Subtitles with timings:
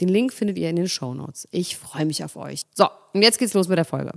[0.00, 1.46] Den Link findet ihr in den Show Notes.
[1.50, 2.62] Ich freue mich auf euch.
[2.74, 4.12] So, und jetzt geht's los mit der Folge.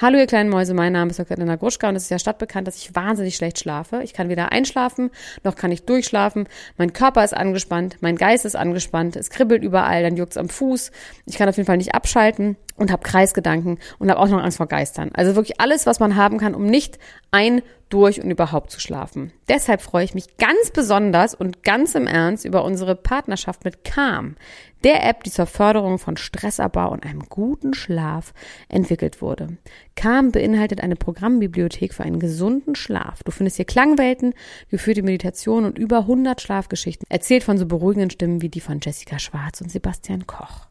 [0.00, 1.36] Hallo ihr kleinen Mäuse, mein Name ist Dr.
[1.36, 4.02] Elena Gruschka und es ist ja stadtbekannt, dass ich wahnsinnig schlecht schlafe.
[4.02, 5.10] Ich kann weder einschlafen,
[5.44, 6.48] noch kann ich durchschlafen.
[6.78, 10.90] Mein Körper ist angespannt, mein Geist ist angespannt, es kribbelt überall, dann juckt's am Fuß.
[11.26, 14.56] Ich kann auf jeden Fall nicht abschalten und habe Kreisgedanken und habe auch noch Angst
[14.56, 15.10] vor Geistern.
[15.14, 16.98] Also wirklich alles, was man haben kann, um nicht
[17.30, 19.32] ein, durch und überhaupt zu schlafen.
[19.48, 24.36] Deshalb freue ich mich ganz besonders und ganz im Ernst über unsere Partnerschaft mit Calm,
[24.84, 28.32] der App, die zur Förderung von Stressabbau und einem guten Schlaf
[28.68, 29.58] entwickelt wurde.
[29.96, 33.24] Calm beinhaltet eine Programmbibliothek für einen gesunden Schlaf.
[33.24, 34.34] Du findest hier Klangwelten,
[34.68, 39.18] geführte Meditation und über 100 Schlafgeschichten, erzählt von so beruhigenden Stimmen wie die von Jessica
[39.18, 40.69] Schwarz und Sebastian Koch.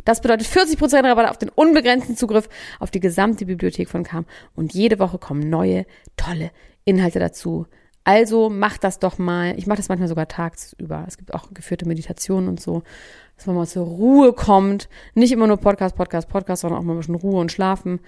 [0.06, 4.24] Das bedeutet 40% Rabatt auf den unbegrenzten Zugriff auf die gesamte Bibliothek von Calm.
[4.54, 5.84] Und jede Woche kommen neue,
[6.16, 6.52] tolle
[6.84, 7.66] Inhalte dazu.
[8.04, 9.58] Also macht das doch mal.
[9.58, 11.04] Ich mache das manchmal sogar tagsüber.
[11.08, 12.84] Es gibt auch geführte Meditationen und so,
[13.36, 14.88] dass man mal zur Ruhe kommt.
[15.14, 17.98] Nicht immer nur Podcast, Podcast, Podcast, sondern auch mal ein bisschen Ruhe und Schlafen.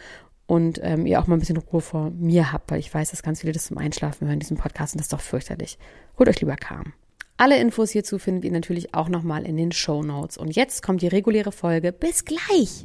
[0.47, 3.25] Und ähm, ihr auch mal ein bisschen Ruhe vor mir habt, weil ich weiß, dass
[3.25, 5.79] ganz viele das zum Einschlafen hören, diesen Podcast, und das ist doch fürchterlich.
[6.17, 6.95] Holt euch lieber Calm.
[7.41, 10.37] Alle Infos hierzu findet ihr natürlich auch nochmal in den Show Notes.
[10.37, 11.93] Und jetzt kommt die reguläre Folge.
[11.93, 12.85] Bis gleich!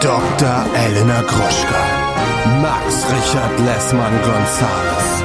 [0.00, 0.66] Dr.
[0.74, 1.84] Elena Gruschka.
[2.62, 5.22] Max Richard Lessmann Gonzales.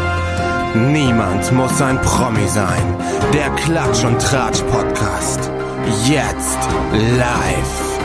[0.92, 2.98] Niemand muss ein Promi sein.
[3.34, 5.50] Der Klatsch und Tratsch Podcast.
[6.10, 6.60] Jetzt
[7.18, 8.00] live.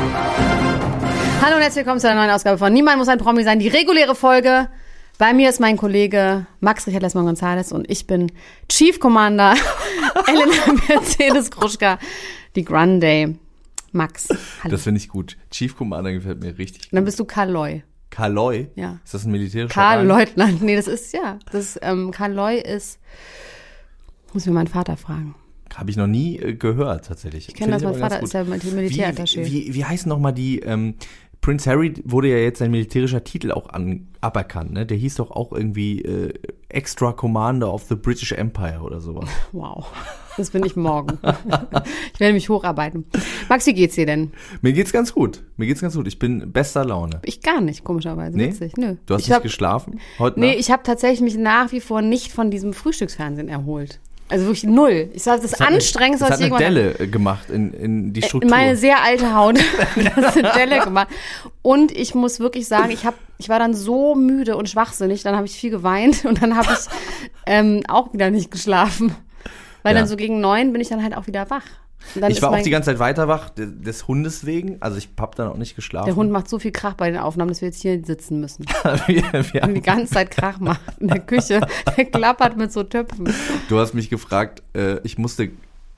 [1.43, 3.59] Hallo und herzlich willkommen zu einer neuen Ausgabe von Niemand muss ein Promi sein.
[3.59, 4.69] Die reguläre Folge
[5.19, 8.33] bei mir ist mein Kollege Max Richard Lesmann González und ich bin
[8.69, 9.55] Chief Commander
[10.27, 11.99] Elena Mercedes Kruschka,
[12.57, 13.37] die Grande.
[13.95, 14.29] Max,
[14.63, 14.71] hallo.
[14.71, 15.37] Das finde ich gut.
[15.51, 16.97] Chief Commander gefällt mir richtig gut.
[16.97, 17.83] Dann bist du Karloy.
[18.09, 18.69] Karloy?
[18.75, 19.01] Ja.
[19.05, 20.63] Ist das ein militärischer Karl Leutnant.
[20.63, 21.39] Nee, das ist, ja.
[21.51, 22.99] Das, ähm, Karloy ist,
[24.33, 25.35] muss mir mein Vater fragen.
[25.75, 27.49] Habe ich noch nie äh, gehört, tatsächlich.
[27.49, 29.45] Ich kenne das, mein Vater ist ja Militärattaché.
[29.45, 30.95] Wie, wie, wie heißen nochmal die, ähm,
[31.43, 34.87] Prince Harry wurde ja jetzt sein militärischer Titel auch an, aberkannt, ne?
[34.87, 36.33] Der hieß doch auch irgendwie äh,
[36.69, 39.29] Extra Commander of the British Empire oder sowas.
[39.53, 39.87] Wow.
[40.39, 41.19] Das bin ich morgen.
[42.15, 43.05] ich werde mich hocharbeiten.
[43.51, 44.31] Max, wie geht's dir denn?
[44.63, 45.43] Mir geht's ganz gut.
[45.59, 46.07] Mir geht's ganz gut.
[46.09, 47.21] Ich bin bester Laune.
[47.25, 48.39] Ich gar nicht, komischerweise.
[48.39, 48.47] Nee?
[48.47, 48.79] Witzig.
[48.79, 48.97] Nö.
[49.05, 50.61] Du hast ich nicht hab, geschlafen heute Nee, Nacht?
[50.61, 54.01] ich habe tatsächlich mich nach wie vor nicht von diesem Frühstücksfernsehen erholt.
[54.33, 55.11] Also wirklich null.
[55.13, 56.63] Ich sage, das, das Anstrengendste, was ich irgendwann...
[56.63, 58.51] Das hat eine Delle gemacht in, in die Struktur.
[58.51, 59.59] Meine sehr alte Haut
[60.17, 61.09] das eine Delle gemacht.
[61.61, 65.37] Und ich muss wirklich sagen, ich, hab, ich war dann so müde und schwachsinnig, dann
[65.37, 66.79] habe ich viel geweint und dann habe ich
[67.47, 69.15] ähm, auch wieder nicht geschlafen.
[69.83, 70.01] Weil ja.
[70.01, 71.67] dann so gegen neun bin ich dann halt auch wieder wach
[72.29, 74.77] ich war auch die ganze Zeit weiter wach, des Hundes wegen.
[74.81, 76.07] Also ich hab dann auch nicht geschlafen.
[76.07, 78.65] Der Hund macht so viel Krach bei den Aufnahmen, dass wir jetzt hier sitzen müssen.
[79.07, 81.61] wir, wir haben die ganze Zeit Krach macht in der Küche.
[81.97, 83.33] Der klappert mit so Töpfen.
[83.69, 85.51] Du hast mich gefragt, äh, ich musste,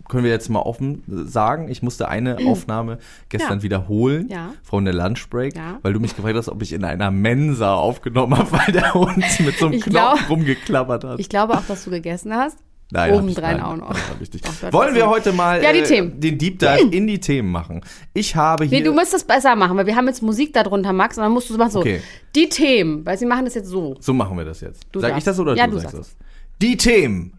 [0.08, 2.98] können wir jetzt mal offen sagen, ich musste eine Aufnahme
[3.28, 3.62] gestern ja.
[3.62, 4.52] wiederholen ja.
[4.62, 5.78] von der Lunchbreak, ja.
[5.82, 9.24] weil du mich gefragt hast, ob ich in einer Mensa aufgenommen habe, weil der Hund
[9.40, 11.20] mit so einem ich Knopf glaub, rumgeklappert hat.
[11.20, 12.58] Ich glaube auch, dass du gegessen hast.
[12.90, 13.90] Nein, Obendrein auch noch.
[13.90, 17.80] Doch, Wollen wir heute mal ja, äh, den Deep Dive in die Themen machen?
[18.12, 18.78] Ich habe hier.
[18.78, 21.32] Nee, du musst das besser machen, weil wir haben jetzt Musik darunter, Max, und dann
[21.32, 21.80] musst du machen so.
[21.80, 22.02] Okay.
[22.36, 23.96] Die Themen, weil sie machen das jetzt so.
[24.00, 24.82] So machen wir das jetzt.
[24.92, 25.18] Du Sag darfst.
[25.18, 26.16] ich das oder ja, du, du sagst das?
[26.60, 27.32] Die Themen.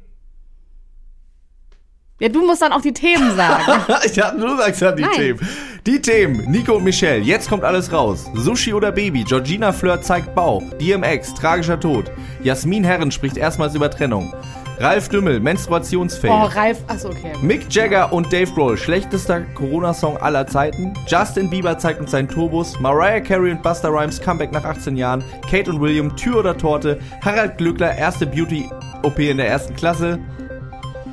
[2.19, 3.63] Ja, du musst dann auch die Themen sagen.
[4.13, 5.11] ja, du sagst ja die Nein.
[5.15, 5.39] Themen.
[5.85, 6.49] Die Themen.
[6.49, 8.25] Nico und Michelle, jetzt kommt alles raus.
[8.33, 12.09] Sushi oder Baby, Georgina Flirt zeigt Bauch, DMX, tragischer Tod.
[12.41, 14.33] Jasmin Herren spricht erstmals über Trennung.
[14.79, 16.33] Ralf Dümmel, menstruationsfähig.
[16.33, 17.33] Oh, Ralf, achso, okay.
[17.41, 20.93] Mick Jagger und Dave Grohl, schlechtester Corona-Song aller Zeiten.
[21.07, 22.79] Justin Bieber zeigt uns seinen Turbus.
[22.79, 25.23] Mariah Carey und Buster Rhymes Comeback nach 18 Jahren.
[25.49, 26.99] Kate und William, Tür oder Torte.
[27.23, 30.19] Harald Glückler, erste Beauty-OP in der ersten Klasse.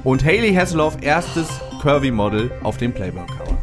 [0.02, 1.48] Und Hailey Hasselhoff, erstes
[1.80, 3.56] Curvy-Model auf dem Playboy-Cover.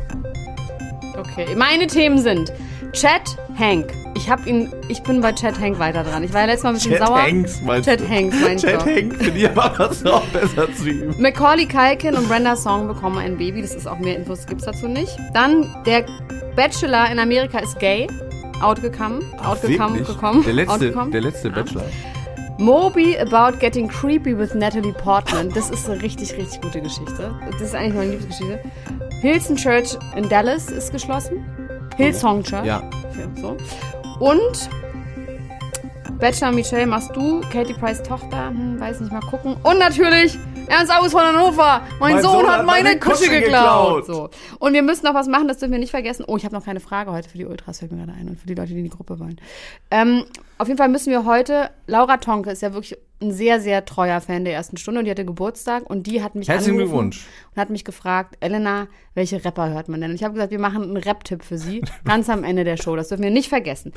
[1.18, 2.54] Okay, meine Themen sind
[2.94, 3.99] Chad Hank.
[4.20, 6.22] Ich hab ihn, ich bin bei Chad Hank weiter dran.
[6.26, 7.22] Ich war ja letztes Mal ein bisschen Chad sauer.
[7.22, 8.10] Hanks, meinst Chad du?
[8.10, 8.94] Hanks, meinst Chad du?
[8.94, 11.16] Hank, finde ich aber das auch besser zu ihm.
[11.18, 13.62] Macaulay Culkin und Brenda Song bekommen ein Baby.
[13.62, 15.18] Das ist auch mehr Infos gibt's dazu nicht.
[15.34, 16.06] Dann der
[16.58, 18.08] Bachelor in Amerika ist gay.
[18.62, 19.24] Outgekommen.
[19.42, 20.04] Outgekommen.
[20.04, 20.44] Gekommen.
[20.44, 21.12] Der letzte, outgekommen.
[21.14, 21.86] der letzte Bachelor.
[22.58, 25.50] Moby About Getting Creepy with Natalie Portman.
[25.54, 27.34] Das ist eine richtig, richtig gute Geschichte.
[27.52, 28.60] Das ist eigentlich meine Lieblingsgeschichte.
[29.22, 31.46] Hilson Church in Dallas ist geschlossen.
[31.96, 32.66] Hillsong Church.
[32.66, 32.84] Ja.
[33.42, 33.56] So.
[34.20, 34.70] Und
[36.20, 39.56] Bachelor Michelle machst du, Katie Price Tochter, hm, weiß nicht mal gucken.
[39.64, 40.38] Und natürlich
[40.68, 41.82] Ernst August von Hannover.
[42.00, 44.06] Mein, Sohn, hat meine Kusche geklaut.
[44.06, 44.30] So.
[44.60, 46.26] Und wir müssen noch was machen, das dürfen wir nicht vergessen.
[46.28, 48.28] Oh, ich habe noch keine Frage heute für die Ultras, fällt mir gerade ein.
[48.28, 49.40] Und für die Leute, die in die Gruppe wollen.
[49.90, 50.26] Ähm,
[50.58, 54.22] auf jeden Fall müssen wir heute, Laura Tonke ist ja wirklich ein sehr, sehr treuer
[54.22, 57.26] Fan der ersten Stunde und die hatte Geburtstag und die hat mich Herzlichen Glückwunsch.
[57.54, 60.12] und hat mich gefragt, Elena, welche Rapper hört man denn?
[60.12, 62.96] Und ich habe gesagt, wir machen einen Rap-Tipp für sie, ganz am Ende der Show.
[62.96, 63.92] Das dürfen wir nicht vergessen.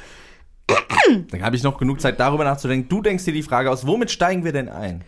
[1.30, 2.88] Dann habe ich noch genug Zeit, darüber nachzudenken.
[2.88, 5.02] Du denkst dir die Frage aus, womit steigen wir denn ein?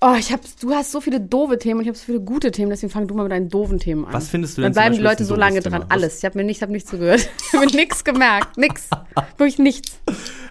[0.00, 2.50] Oh, ich hab, du hast so viele doofe Themen und ich habe so viele gute
[2.50, 4.12] Themen, deswegen fang du mal mit deinen doofen Themen an.
[4.12, 5.82] Was findest du Dann denn zum bleiben die Leute so lange dran.
[5.82, 5.92] Thema?
[5.92, 6.18] Alles.
[6.18, 7.20] Ich habe mir, nicht- ich hab nichts zugehört.
[7.46, 8.56] Ich habe mir nichts gemerkt.
[8.56, 8.88] Nix.
[9.36, 10.00] Wirklich nichts.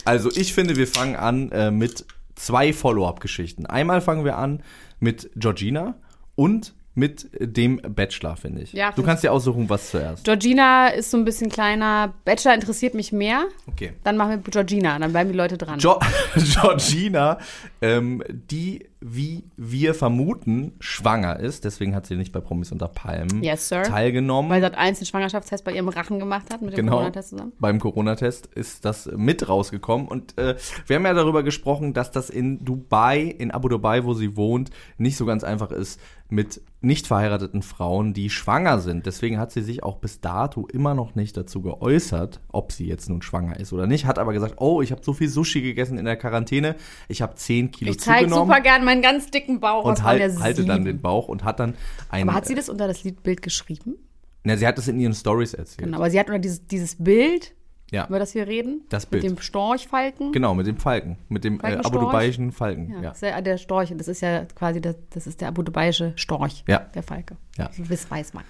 [0.06, 3.66] Also ich finde, wir fangen an äh, mit zwei Follow-up-Geschichten.
[3.66, 4.64] Einmal fangen wir an
[5.00, 5.96] mit Georgina
[6.36, 8.74] und mit dem Bachelor, finde ich.
[8.74, 10.26] Ja, du kannst dir aussuchen, was zuerst.
[10.26, 12.14] Georgina ist so ein bisschen kleiner.
[12.26, 13.46] Bachelor interessiert mich mehr.
[13.68, 13.94] Okay.
[14.04, 15.00] Dann machen wir Georgina.
[15.00, 15.80] Dann bleiben die Leute dran.
[15.80, 16.00] Jo
[16.36, 17.38] Georgina,
[17.82, 21.66] ähm, die, wie wir vermuten, schwanger ist.
[21.66, 24.52] Deswegen hat sie nicht bei Promis unter Palmen Yes, teilgenommen.
[24.52, 26.94] weil sie hat eins den Schwangerschaftstest bei ihrem Rachen gemacht hat mit dem Genau.
[26.98, 27.52] Corona-Test zusammen.
[27.60, 30.08] Beim Corona-Test ist das mit rausgekommen.
[30.08, 30.56] Und äh,
[30.86, 34.70] wir haben ja darüber gesprochen, dass das in Dubai, in Abu Dhabi, wo sie wohnt,
[34.98, 36.00] nicht so ganz einfach ist
[36.32, 39.06] mit nicht verheirateten Frauen, die schwanger sind.
[39.06, 43.10] Deswegen hat sie sich auch bis dato immer noch nicht dazu geäußert, ob sie jetzt
[43.10, 44.06] nun schwanger ist oder nicht.
[44.06, 46.78] Hat aber gesagt, oh, ich habe so viel Sushi gegessen in der Quarantäne,
[47.10, 49.84] ich habe 10 Kilo Ich zeige zugenommen super gern meinen ganz dicken Bauch.
[49.84, 51.76] und halt, halte dann den Bauch und hat dann
[52.10, 52.30] ein.
[52.30, 53.96] Aber hat sie das unter das Liedbild geschrieben?
[54.44, 55.86] Na, sie hat das in ihren Stories erzählt.
[55.86, 57.54] Genau, aber sie hat unter dieses, dieses Bild,
[57.92, 58.08] Ja.
[58.08, 59.24] über das wir reden, Das mit Bild.
[59.24, 60.32] dem Storchfalken.
[60.32, 61.96] Genau, mit dem Falken, mit dem äh, Falkenstorch?
[62.02, 62.90] Abu Dhabiischen Falken.
[62.90, 63.10] Ja, Ja.
[63.10, 63.94] Das ist ja der Storch.
[63.96, 66.64] Das ist ja quasi der, das ist der abu dhabiische Storch.
[66.68, 66.80] Ja.
[66.80, 67.36] Der Falke.
[67.58, 67.68] Ja.
[67.68, 68.44] Das weiß- weiß man.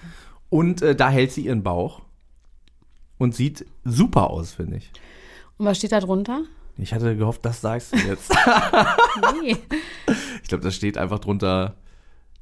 [0.48, 2.02] Und äh, da hält sie ihren Bauch
[3.18, 4.90] und sieht super aus, finde ich.
[5.58, 6.42] Und was steht da drunter?
[6.78, 8.32] Ich hatte gehofft, das sagst du jetzt.
[9.42, 9.56] Nee.
[10.42, 11.74] ich glaube, das steht einfach drunter.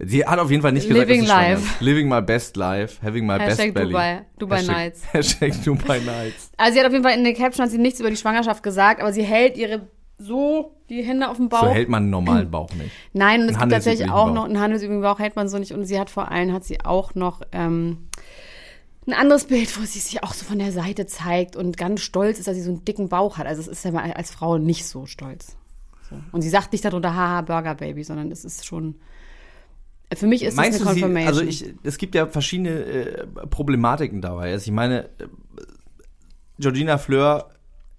[0.03, 1.63] Sie hat auf jeden Fall nicht gesagt, Living dass sie schwanger life.
[1.75, 1.81] ist.
[1.81, 3.95] Living my best life, having my Hashtag best belly.
[3.95, 5.03] Dubai- Dubai Hashtag, Nights.
[5.13, 6.51] Hashtag Dubai Nights.
[6.57, 8.63] Also sie hat auf jeden Fall in der Caption hat sie nichts über die Schwangerschaft
[8.63, 9.89] gesagt, aber sie hält ihre
[10.19, 11.63] so die Hände auf dem Bauch.
[11.65, 12.91] So hält man einen normalen Bauch nicht.
[13.13, 14.35] Nein, und es gibt tatsächlich auch Bauch.
[14.35, 16.83] noch einen handelsüblichen Bauch hält man so nicht und sie hat vor allem hat sie
[16.85, 18.09] auch noch ähm,
[19.07, 22.39] ein anderes Bild, wo sie sich auch so von der Seite zeigt und ganz stolz
[22.39, 23.47] ist, dass sie so einen dicken Bauch hat.
[23.47, 25.57] Also es ist ja mal als Frau nicht so stolz.
[26.09, 26.17] So.
[26.33, 28.97] Und sie sagt nicht darunter, haha, Burger Baby, sondern es ist schon.
[30.15, 31.29] Für mich ist Meinst es eine du sie, Confirmation.
[31.29, 34.53] also ich, es gibt ja verschiedene äh, Problematiken dabei.
[34.53, 35.27] Also ich meine, äh,
[36.59, 37.51] Georgina Fleur,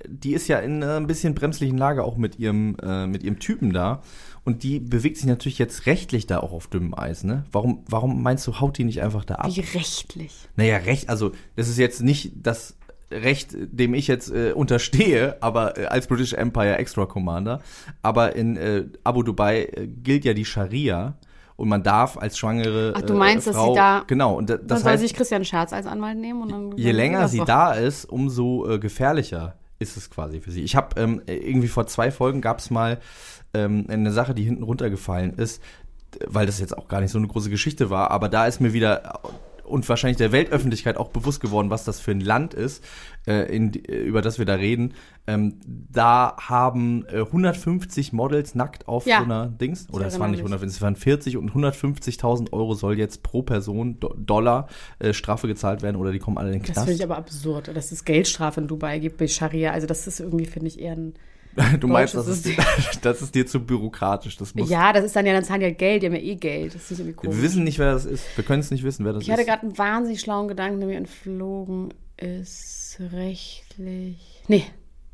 [0.08, 3.40] die ist ja in einer ein bisschen bremslichen Lage auch mit ihrem, äh, mit ihrem
[3.40, 4.02] Typen da.
[4.44, 7.46] Und die bewegt sich natürlich jetzt rechtlich da auch auf dünnem Eis, ne?
[7.52, 9.56] Warum, warum meinst du, haut die nicht einfach da ab?
[9.56, 10.34] Wie rechtlich.
[10.56, 12.76] Naja, Recht, also das ist jetzt nicht das
[13.12, 17.62] Recht, dem ich jetzt äh, unterstehe, aber äh, als British Empire Extra Commander.
[18.02, 21.18] Aber in äh, Abu Dhabi äh, gilt ja die Scharia
[21.62, 24.50] und man darf als schwangere Ach, du meinst, äh, dass Frau, sie da- Genau, und
[24.50, 26.78] da- Dann das soll heißt, sich Christian Scherz als Anwalt nehmen und dann.
[26.78, 27.46] je länger sie doch.
[27.46, 30.62] da ist, umso äh, gefährlicher ist es quasi für sie.
[30.64, 33.00] Ich habe ähm, irgendwie vor zwei Folgen gab es mal
[33.54, 35.62] ähm, eine Sache, die hinten runtergefallen ist,
[36.28, 38.74] weil das jetzt auch gar nicht so eine große Geschichte war, aber da ist mir
[38.74, 39.20] wieder
[39.72, 42.84] und wahrscheinlich der Weltöffentlichkeit auch bewusst geworden, was das für ein Land ist,
[43.28, 44.94] äh, in, äh, über das wir da reden.
[45.28, 49.20] Ähm, da haben äh, 150 Models nackt auf Ja.
[49.20, 50.52] so einer Dings, oder es waren nicht mich.
[50.52, 54.68] 150, es waren 40 und 150.000 Euro soll jetzt pro Person Do Dollar
[55.00, 56.88] äh, Strafe gezahlt werden oder die kommen alle in den Das Knast.
[56.88, 59.72] finde ich aber absurd, dass es Geldstrafe in Dubai gibt bei Scharia.
[59.72, 61.14] Also das ist irgendwie, finde ich, eher ein.
[61.80, 62.48] Du meinst, das ist,
[63.02, 64.38] das ist dir zu bürokratisch.
[64.38, 66.22] Das muss, Ja, das ist dann ja, dann zahlen die ja Geld, die haben ja
[66.22, 66.76] eh Geld.
[66.76, 67.36] Das ist nicht irgendwie komisch.
[67.38, 68.26] Wir wissen nicht, wer das ist.
[68.36, 69.48] Wir können es nicht wissen, wer das Ich hatte ist.
[69.48, 73.00] gerade einen wahnsinnig schlauen Gedanken, der mir entflogen ist.
[73.12, 74.44] Rechtlich.
[74.48, 74.64] Nee.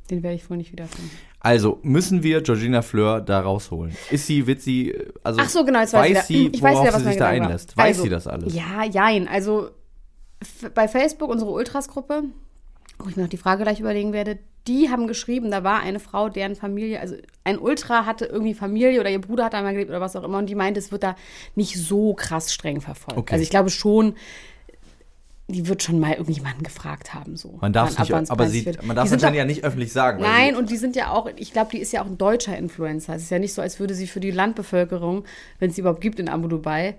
[0.09, 1.11] Den werde ich wohl nicht wiederfinden.
[1.41, 3.95] Also, müssen wir Georgina Fleur da rausholen?
[4.09, 6.49] Ist sie, wird sie, also Ach so, genau, jetzt weiß, weiß ich wieder.
[6.51, 7.31] sie, ich weiß worauf wieder, was sie sich da war.
[7.31, 7.77] einlässt?
[7.77, 8.55] Weiß also, sie das alles?
[8.55, 9.27] Ja, jein.
[9.27, 9.69] Also
[10.73, 12.23] bei Facebook, unsere Ultras-Gruppe,
[12.99, 15.99] wo ich mir noch die Frage gleich überlegen werde, die haben geschrieben, da war eine
[15.99, 19.89] Frau, deren Familie, also ein Ultra hatte irgendwie Familie oder ihr Bruder hat einmal gelebt
[19.89, 21.15] oder was auch immer und die meinte, es wird da
[21.55, 23.17] nicht so krass streng verfolgt.
[23.17, 23.33] Okay.
[23.33, 24.15] Also ich glaube schon,
[25.49, 27.37] die wird schon mal irgendjemanden gefragt haben.
[27.37, 27.57] So.
[27.61, 28.85] Man darf es nicht, aber sie, wird.
[28.85, 30.21] man darf es ja nicht öffentlich sagen.
[30.21, 33.15] Nein, und die sind ja auch, ich glaube, die ist ja auch ein deutscher Influencer.
[33.15, 35.23] Es ist ja nicht so, als würde sie für die Landbevölkerung,
[35.59, 36.95] wenn es sie überhaupt gibt in Abu Dubai,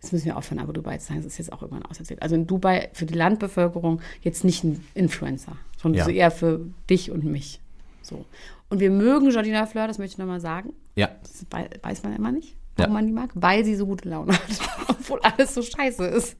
[0.00, 2.22] das müssen wir auch von Abu Dubai zu sagen, das ist jetzt auch irgendwann auserzählt.
[2.22, 6.04] Also in Dubai für die Landbevölkerung jetzt nicht ein Influencer, sondern Ja.
[6.04, 7.60] so eher für dich und mich.
[8.02, 8.24] So.
[8.70, 10.72] Und wir mögen Jordina Fleur, das möchte ich nochmal sagen.
[10.96, 12.94] ja, Das wei- weiß man immer nicht, warum Ja.
[12.94, 14.40] man die mag, weil sie so gute Laune hat.
[14.88, 16.36] Obwohl alles so scheiße ist.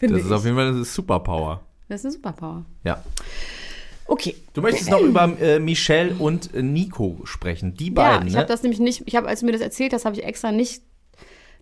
[0.00, 0.32] Das ist ich.
[0.32, 1.60] auf jeden Fall eine Superpower.
[1.88, 2.64] das ist eine Superpower.
[2.84, 3.02] Ja.
[4.06, 4.34] Okay.
[4.54, 7.74] Du möchtest noch über äh, Michelle und äh, Nico sprechen.
[7.74, 8.40] Die Ja, beiden, ich ne?
[8.40, 10.50] habe das nämlich nicht, ich habe, als du mir das erzählt hast, habe ich extra
[10.50, 10.82] nicht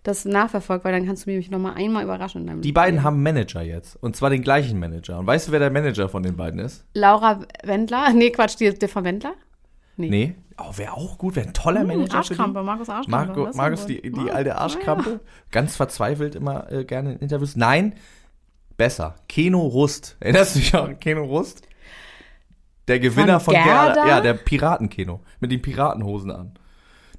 [0.03, 2.41] das nachverfolgt, weil dann kannst du mich noch mal einmal überraschen.
[2.41, 3.03] In deinem Die beiden Leben.
[3.05, 3.95] haben einen Manager jetzt.
[4.01, 5.19] Und zwar den gleichen Manager.
[5.19, 6.85] Und weißt du, wer der Manager von den beiden ist?
[6.93, 9.33] Laura Wendler, nee, Quatsch, die, der von Wendler?
[9.97, 10.35] Nee.
[10.57, 12.03] Oh, wäre auch gut, wäre ein toller Manager.
[12.03, 12.15] für die.
[12.15, 13.39] Arschkrampe, Markus Arschkrampe.
[13.41, 14.33] Marco, Markus, die, die Ja.
[14.33, 15.19] alte Arschkrampe.
[15.51, 17.55] Ganz verzweifelt immer äh, gerne in Interviews.
[17.57, 17.93] Nein,
[18.77, 19.15] besser.
[19.27, 20.15] Keno Rust.
[20.21, 21.63] Erinnerst du dich an Keno Rust?
[22.87, 23.93] Der Gewinner von, Von Gerda?
[23.93, 24.07] Gerda?
[24.07, 25.19] Ja, der Piratenkeno.
[25.39, 26.53] Mit den Piratenhosen an.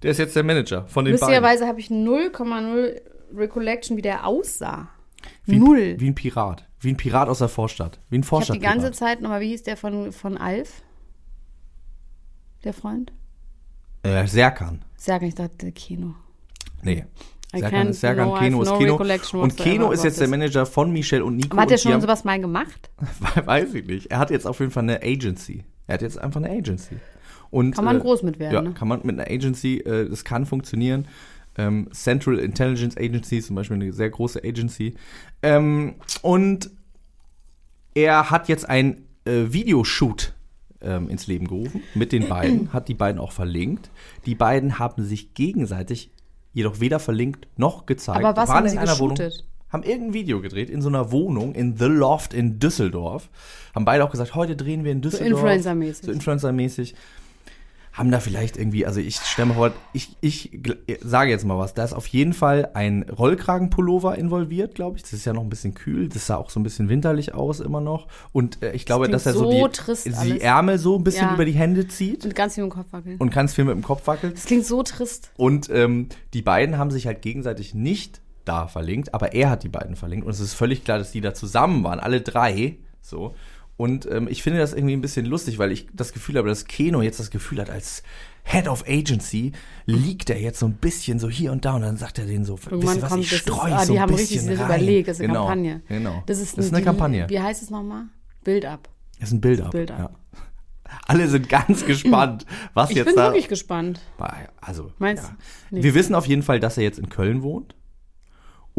[0.02, 1.20] Der ist jetzt der Manager von den beiden.
[1.20, 3.00] Lustigerweise habe ich 0,0
[3.36, 4.88] Recollection, wie der aussah.
[5.44, 5.96] Wie, Null.
[5.98, 6.66] Wie ein Pirat.
[6.80, 8.00] Wie ein Pirat aus der Vorstadt.
[8.08, 10.82] Wie ein ich habe die ganze Zeit nochmal, wie hieß der von, von Alf?
[12.64, 13.12] Der Freund?
[14.02, 14.82] Äh, Serkan.
[14.96, 16.14] Serkan, ich dachte Kino.
[16.82, 17.04] Nee.
[17.54, 19.42] I Serkan ist Serkan, I Keno ist no Keno.
[19.42, 20.28] Und Keno ist jetzt der.
[20.28, 21.52] Manager von Michelle und Nico.
[21.52, 22.90] Aber hat die schon sowas mal gemacht?
[23.44, 24.10] Weiß ich nicht.
[24.10, 25.64] Er hat jetzt auf jeden Fall eine Agency.
[25.86, 26.96] Er hat jetzt einfach eine Agency.
[27.50, 28.72] Und, Kann man äh, groß mit werden, Ja, ne?
[28.72, 31.06] kann man mit einer Agency, äh, das kann funktionieren.
[31.58, 34.94] Ähm, Central Intelligence Agency ist zum Beispiel eine sehr große Agency.
[35.42, 36.70] Ähm, und
[37.94, 40.32] er hat jetzt ein äh, Videoshoot
[40.80, 43.90] ähm, ins Leben gerufen mit den beiden, hat die beiden auch verlinkt.
[44.26, 46.10] Die beiden haben sich gegenseitig
[46.52, 48.24] jedoch weder verlinkt noch gezeigt.
[48.24, 49.18] Aber was waren haben in sie einer Wohnung,
[49.70, 53.30] haben irgendein Video gedreht in so einer Wohnung in The Loft in Düsseldorf.
[53.74, 55.44] Haben beide auch gesagt, heute drehen wir in Düsseldorf.
[55.44, 56.06] Influencer-mäßig.
[56.06, 56.94] So Influencer-mäßig.
[57.92, 60.60] Haben da vielleicht irgendwie, also ich stelle mir vor, ich, ich
[61.02, 65.02] sage jetzt mal was, da ist auf jeden Fall ein Rollkragenpullover involviert, glaube ich.
[65.02, 67.58] Das ist ja noch ein bisschen kühl, das sah auch so ein bisschen winterlich aus
[67.60, 68.06] immer noch.
[68.32, 70.40] Und äh, ich glaube, klingt dass er so, die, die.
[70.40, 71.34] Ärmel so ein bisschen Ja.
[71.34, 73.16] über die Hände zieht Und ganz viel im Kopf wackeln.
[73.18, 74.36] und ganz viel mit dem Kopf wackelt.
[74.36, 75.30] Das klingt so trist.
[75.36, 79.68] Und ähm, die beiden haben sich halt gegenseitig nicht da verlinkt, aber er hat die
[79.68, 80.24] beiden verlinkt.
[80.26, 82.76] Und es ist völlig klar, dass die da zusammen waren, alle drei.
[83.02, 83.34] So.
[83.80, 86.66] Und ähm, ich finde das irgendwie ein bisschen lustig, weil ich das Gefühl habe, dass
[86.66, 88.02] Keno jetzt das Gefühl hat, als
[88.44, 89.52] Head of Agency
[89.86, 92.44] liegt er jetzt so ein bisschen so hier und da und dann sagt er denen
[92.44, 94.60] so, wisst ihr was, kommt ich streue ah, so die ein haben richtig bisschen das
[94.60, 94.66] rein.
[94.66, 95.82] überlegt, das ist eine genau, Kampagne.
[95.88, 96.22] Genau.
[96.26, 97.26] Das ist, das ist eine die- Kampagne.
[97.30, 98.02] Wie heißt es nochmal?
[98.44, 98.90] Build up.
[99.18, 99.70] Das ist ein Bild-up.
[99.70, 99.98] Bild-up.
[99.98, 100.10] Ja.
[101.06, 102.44] Alle sind ganz gespannt,
[102.74, 103.28] was Ich jetzt bin da...
[103.28, 104.02] wirklich gespannt.
[104.60, 105.36] Also, Meinst ja.
[105.70, 105.84] Nee.
[105.84, 107.74] Wir wissen auf jeden Fall, dass er jetzt in Köln wohnt.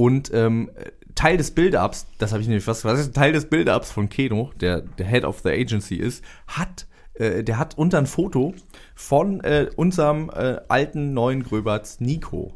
[0.02, 0.72] Und ähm,
[1.14, 4.82] Teil des Build-Ups, das habe ich nämlich fast ist Teil des Build-Ups von Keno, der
[4.82, 8.56] der Head of the Agency ist, hat äh, der hat unter ein Foto
[8.96, 12.56] von äh, unserem äh, alten neuen Gröberts Nico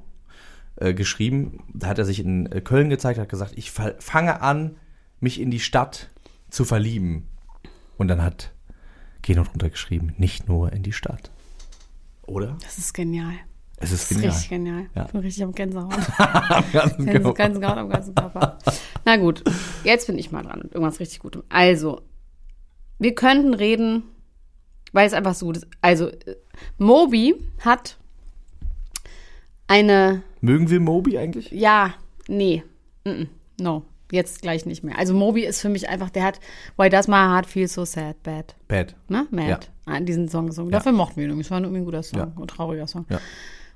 [0.78, 1.64] äh, geschrieben.
[1.72, 4.78] Da hat er sich in äh, Köln gezeigt, hat gesagt, ich fa- fange an,
[5.20, 6.10] mich in die Stadt
[6.50, 7.28] zu verlieben.
[7.98, 8.54] Und dann hat
[9.22, 11.30] Keno drunter geschrieben, nicht nur in die Stadt.
[12.24, 12.58] Oder?
[12.64, 13.36] Das ist genial.
[13.86, 14.32] Es ist Das ist genial.
[14.32, 14.86] richtig genial.
[14.96, 15.06] Ja.
[15.06, 15.92] Ich bin richtig am Gänsehaut.
[15.92, 17.34] Ganz Ganz, genau.
[17.34, 18.58] ganz Gaut am ganzen Körper.
[19.06, 19.44] Na gut,
[19.84, 20.60] jetzt bin ich mal dran.
[20.64, 21.44] mit Irgendwas richtig Gutem.
[21.50, 22.02] Also,
[23.00, 24.04] wir könnten reden,
[24.94, 25.68] weil es einfach so ist.
[25.82, 26.10] Also,
[26.78, 27.98] Moby hat
[29.68, 31.52] eine, Mögen wir Moby eigentlich?
[31.52, 31.94] ja,
[32.28, 32.64] nee,
[33.04, 33.28] mm -mm,
[33.60, 34.98] no, jetzt gleich nicht mehr.
[34.98, 36.40] Also, Moby ist für mich einfach, der hat,
[36.78, 38.96] Why Does My Heart Feel So Sad, Bad, Bad.
[39.10, 39.28] ne?
[39.32, 39.60] Mad, Ja.
[39.88, 40.72] Ah, diesen Song gesungen.
[40.72, 40.80] Ja.
[40.80, 41.46] Dafür mochten wir ihn irgendwie.
[41.46, 42.32] Es war irgendwie ein guter Song, Ja.
[42.36, 43.06] ein trauriger Song.
[43.10, 43.20] Ja.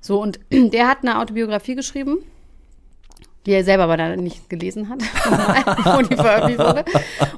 [0.01, 2.19] So, und der hat eine Autobiografie geschrieben,
[3.45, 4.99] die er selber aber dann nicht gelesen hat,
[5.77, 6.85] bevor die veröffentlicht wurde.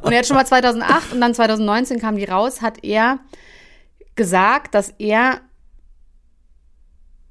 [0.01, 3.19] Und er hat schon mal 2008 und dann 2019 kam die raus, hat er
[4.15, 5.41] gesagt, dass er,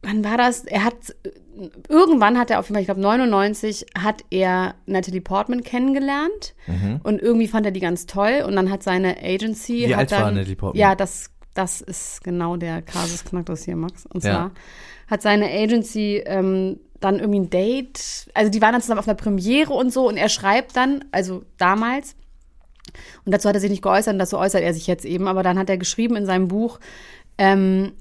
[0.03, 0.65] wann war das?
[0.65, 0.95] Er hat,
[1.89, 6.55] irgendwann hat er auf jeden Fall, ich glaube 99, hat er Natalie Portman kennengelernt
[7.03, 9.85] und irgendwie fand er die ganz toll und dann hat seine Agency.
[9.85, 9.89] Mhm.
[9.89, 10.81] Wie hat alt dann, war Natalie Portman?
[10.81, 14.07] Ja, das, das ist genau der Kasus Knacktus hier, Max.
[14.07, 14.31] Und Ja.
[14.31, 14.51] zwar
[15.09, 19.17] hat seine Agency ähm, dann irgendwie ein Date, also die waren dann zusammen auf einer
[19.17, 22.15] Premiere und so und er schreibt dann, also damals,
[23.25, 25.29] Und dazu hat er sich nicht geäußert und dazu äußert er sich jetzt eben.
[25.29, 26.81] Aber dann hat er geschrieben in seinem Buch,
[27.39, 27.93] ähm,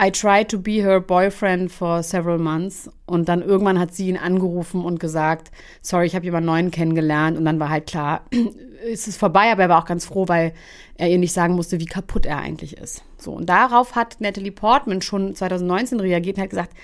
[0.00, 2.88] I tried to be her boyfriend for several months.
[3.06, 5.50] Und dann irgendwann hat sie ihn angerufen und gesagt,
[5.82, 7.36] sorry, ich habe jemanden neuen kennengelernt.
[7.36, 8.22] Und dann war halt klar,
[8.92, 10.52] es ist vorbei, aber er war auch ganz froh, weil
[10.96, 13.02] er ihr nicht sagen musste, wie kaputt er eigentlich ist.
[13.16, 16.74] So, und darauf hat Natalie Portman schon 2019 reagiert und hat gesagt,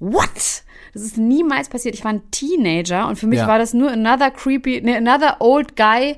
[0.00, 0.64] what?
[0.92, 1.94] Das ist niemals passiert.
[1.94, 3.46] Ich war ein Teenager und für mich Ja.
[3.46, 6.16] war das nur another creepy, ne, another old guy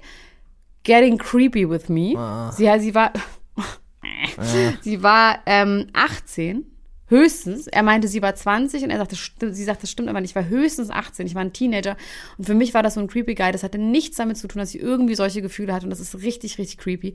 [0.85, 2.15] getting creepy with me.
[2.57, 3.13] Sie, ja, sie war,
[4.83, 6.65] sie war ähm, 18,
[7.07, 7.67] höchstens.
[7.67, 9.17] Er meinte, sie war 20 und er sagte,
[9.55, 10.31] sie sagt, das stimmt aber nicht.
[10.33, 11.97] Ich war höchstens 18, ich war ein Teenager.
[12.37, 13.51] Und für mich war das so ein creepy Guy.
[13.53, 16.15] Das hatte nichts damit zu tun, dass sie irgendwie solche Gefühle hatte und das ist
[16.23, 17.15] richtig, richtig creepy.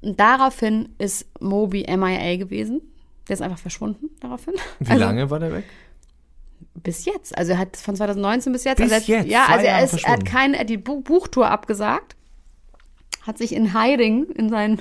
[0.00, 2.80] Und daraufhin ist Moby MIA gewesen.
[3.28, 4.54] Der ist einfach verschwunden daraufhin.
[4.78, 5.64] Wie Also- lange war der weg?
[6.82, 7.36] bis jetzt.
[7.36, 8.78] Also er hat von 2019 bis jetzt.
[8.78, 11.00] Bis also er, jetzt, Ja, also er, ist, er hat keine, er hat die Bu-
[11.00, 12.15] Buchtour abgesagt,
[13.26, 14.80] hat sich in Hiding in sein,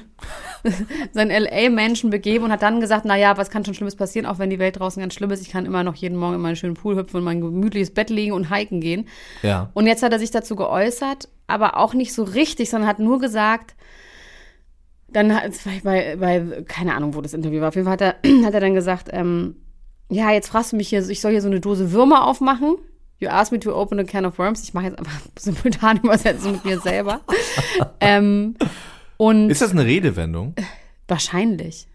[1.11, 4.37] sein LA-Menschen begeben und hat dann gesagt, na ja, was kann schon Schlimmes passieren, auch
[4.37, 5.41] wenn die Welt draußen ganz schlimm ist.
[5.41, 8.09] Ich kann immer noch jeden Morgen in meinen schönen Pool hüpfen und mein gemütliches Bett
[8.09, 9.07] liegen und hiken gehen.
[9.41, 9.71] Ja.
[9.73, 13.19] Und jetzt hat er sich dazu geäußert, aber auch nicht so richtig, sondern hat nur
[13.19, 13.75] gesagt,
[15.07, 17.69] dann hat es bei, bei, keine Ahnung, wo das Interview war.
[17.69, 19.55] Auf jeden Fall hat er, hat er dann gesagt, ähm,
[20.09, 22.75] ja, jetzt fragst du mich hier, ich soll hier so eine Dose Würmer aufmachen.
[23.19, 24.61] You asked me to open a can of worms.
[24.63, 27.21] Ich mache jetzt einfach simultan Übersetzung mit mir selber.
[28.01, 28.55] ähm,
[29.17, 30.53] und Ist das eine Redewendung?
[31.07, 31.87] wahrscheinlich.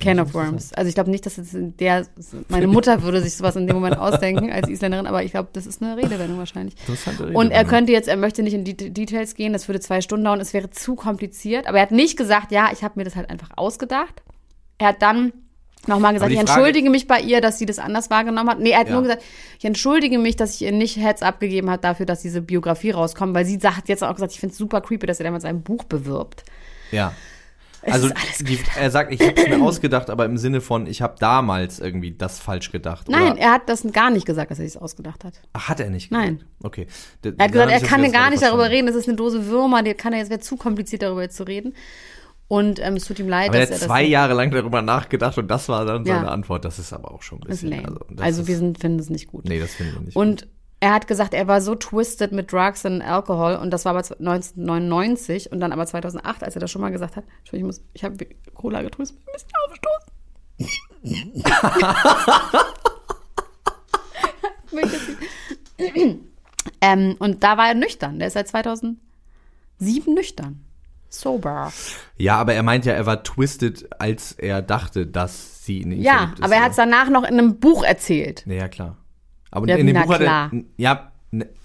[0.00, 0.72] Can of Worms.
[0.72, 2.06] Also ich glaube nicht, dass es in der,
[2.48, 5.66] meine Mutter würde sich sowas in dem Moment ausdenken als Isländerin, aber ich glaube, das
[5.66, 6.74] ist eine Redewendung wahrscheinlich.
[6.80, 7.52] Interessante Und Redewendung.
[7.52, 10.40] er könnte jetzt, er möchte nicht in die Details gehen, das würde zwei Stunden dauern,
[10.40, 11.66] es wäre zu kompliziert.
[11.66, 14.22] Aber er hat nicht gesagt, ja, ich habe mir das halt einfach ausgedacht.
[14.78, 15.34] Er hat dann
[15.88, 18.60] nochmal gesagt, ich Frage- entschuldige mich bei ihr, dass sie das anders wahrgenommen hat.
[18.60, 18.92] Nee, er hat Ja.
[18.94, 19.22] nur gesagt,
[19.58, 23.34] ich entschuldige mich, dass ich ihr nicht Heads abgegeben habe dafür, dass diese Biografie rauskommt,
[23.34, 25.62] weil sie sagt jetzt auch gesagt, ich finde es super creepy, dass er damit sein
[25.62, 26.44] Buch bewirbt.
[26.92, 27.12] Ja.
[27.86, 28.08] Es Also
[28.40, 31.80] die, er sagt, ich habe es mir ausgedacht, aber im Sinne von, ich habe damals
[31.80, 33.10] irgendwie das falsch gedacht.
[33.10, 35.34] Nein, Oder, er hat das gar nicht gesagt, dass er sich ausgedacht hat.
[35.52, 36.10] Ach, hat er nicht.
[36.10, 36.36] Nein.
[36.38, 36.50] gesagt?
[36.62, 36.86] Okay.
[37.22, 38.74] D- Er hat gesagt, er kann jetzt gar nicht darüber verstanden.
[38.74, 41.36] reden, das ist eine Dose Würmer, die kann er, es wäre zu kompliziert, darüber jetzt
[41.36, 41.74] zu reden.
[42.46, 44.50] Und ähm, es tut ihm leid, Aber er dass hat er zwei das Jahre lang
[44.50, 46.16] darüber nachgedacht und das war dann Ja.
[46.16, 46.64] seine Antwort.
[46.64, 47.72] Das ist aber auch schon ein bisschen.
[47.84, 49.46] Also, Also, ist, wir sind, finden es nicht gut.
[49.46, 50.16] Nee, das finden wir nicht.
[50.16, 50.46] Und
[50.80, 54.00] er hat gesagt, er war so twisted mit Drugs und Alkohol und das war aber
[54.00, 57.84] 1999 und dann aber 2008, als er das schon mal gesagt hat, Entschuldigung, ich muss,
[57.94, 58.16] ich habe
[58.52, 60.12] Cola getrunken, ich muss ein bisschen aufstoßen.
[66.80, 68.18] Ähm, und da war er nüchtern.
[68.18, 68.98] Der ist seit 2007
[70.14, 70.64] nüchtern.
[71.20, 71.72] Sober.
[72.16, 76.32] ja, aber er meint ja, er war twisted, als er dachte, dass sie ihn Ja,
[76.34, 78.42] ist, aber er hat es danach noch in einem Buch erzählt.
[78.46, 78.96] Nee, ja, klar.
[79.50, 80.46] Aber Ja, in dem Buch klar.
[80.46, 80.62] hat er.
[80.76, 81.12] Ja,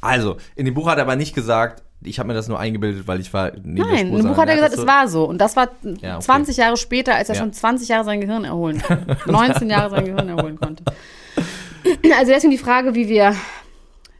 [0.01, 3.07] also, in dem Buch hat er aber nicht gesagt, ich habe mir das nur eingebildet,
[3.07, 5.07] weil ich war Nein, Spur, in einem Buch hat er gesagt, das es so- war
[5.09, 5.25] so.
[5.27, 5.67] Und das war
[6.01, 6.23] Ja, okay.
[6.25, 7.41] 20 Jahre später, als er Ja.
[7.41, 9.17] schon 20 Jahre sein Gehirn erholen konnte.
[9.25, 10.83] 19 Jahre sein Gehirn erholen konnte.
[12.17, 13.35] Also deswegen die Frage, wie wir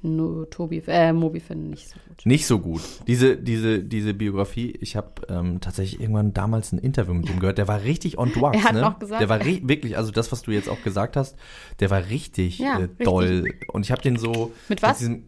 [0.01, 2.25] no, Tobi, äh, Mobi finden, nicht so gut.
[2.25, 2.81] Nicht so gut.
[3.07, 7.57] Diese, diese, diese Biografie, ich habe ähm, tatsächlich irgendwann damals ein Interview mit ihm gehört,
[7.57, 8.81] der war richtig on drugs, Er hat ne?
[8.81, 11.35] noch gesagt- der war wirklich, also das, was du jetzt auch gesagt hast,
[11.79, 13.05] der war richtig, Ja, äh, richtig.
[13.05, 13.53] doll.
[13.67, 14.51] Und ich habe den so.
[14.69, 14.99] Mit was?
[14.99, 15.25] diesem-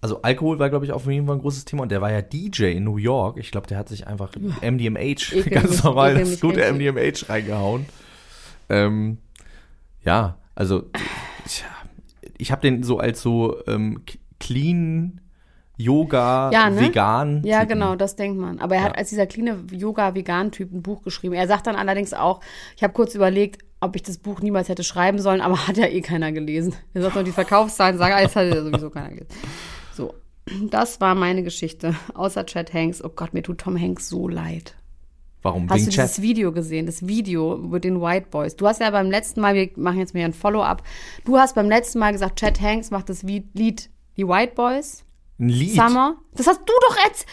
[0.00, 2.22] also Alkohol war, glaube ich, auch für ihn ein großes Thema und der war ja
[2.22, 3.36] DJ in New York.
[3.38, 4.30] Ich glaube, der hat sich einfach
[4.62, 6.94] MDMH, Ekel ganz mich, normal, das gute richtig.
[6.94, 7.86] MDMH reingehauen.
[8.68, 9.18] Ähm,
[10.04, 10.84] ja, also
[11.46, 11.64] ich,
[12.38, 14.02] ich habe den so als so ähm,
[14.40, 15.20] clean
[15.76, 16.80] Yoga, Ja, ne?
[16.80, 17.42] vegan.
[17.44, 18.58] Ja, genau, das denkt man.
[18.58, 18.98] Aber er hat Ja.
[18.98, 21.34] als dieser cleane Yoga-Vegan-Typ ein Buch geschrieben.
[21.34, 22.40] Er sagt dann allerdings auch,
[22.76, 25.86] ich habe kurz überlegt, ob ich das Buch niemals hätte schreiben sollen, aber hat ja
[25.86, 26.74] eh keiner gelesen.
[26.94, 29.28] Er sagt nur, die Verkaufszahlen sagen, alles hat ja sowieso keiner gelesen.
[29.94, 30.14] So,
[30.68, 31.94] das war meine Geschichte.
[32.14, 33.02] Außer Chad Hanks.
[33.04, 34.74] Oh Gott, mir tut Tom Hanks so leid.
[35.42, 35.68] Warum?
[35.68, 36.04] Hast Wegen du Chat?
[36.04, 36.86] dieses Video gesehen?
[36.86, 38.56] Das Video mit den White Boys.
[38.56, 40.82] Du hast ja beim letzten Mal, wir machen jetzt mal ein Follow-up.
[41.24, 45.04] Du hast beim letzten Mal gesagt, Chad Hanks macht das Lied Die White Boys.
[45.38, 45.74] Ein Lied?
[45.74, 46.16] Summer.
[46.34, 47.26] Das hast du doch jetzt.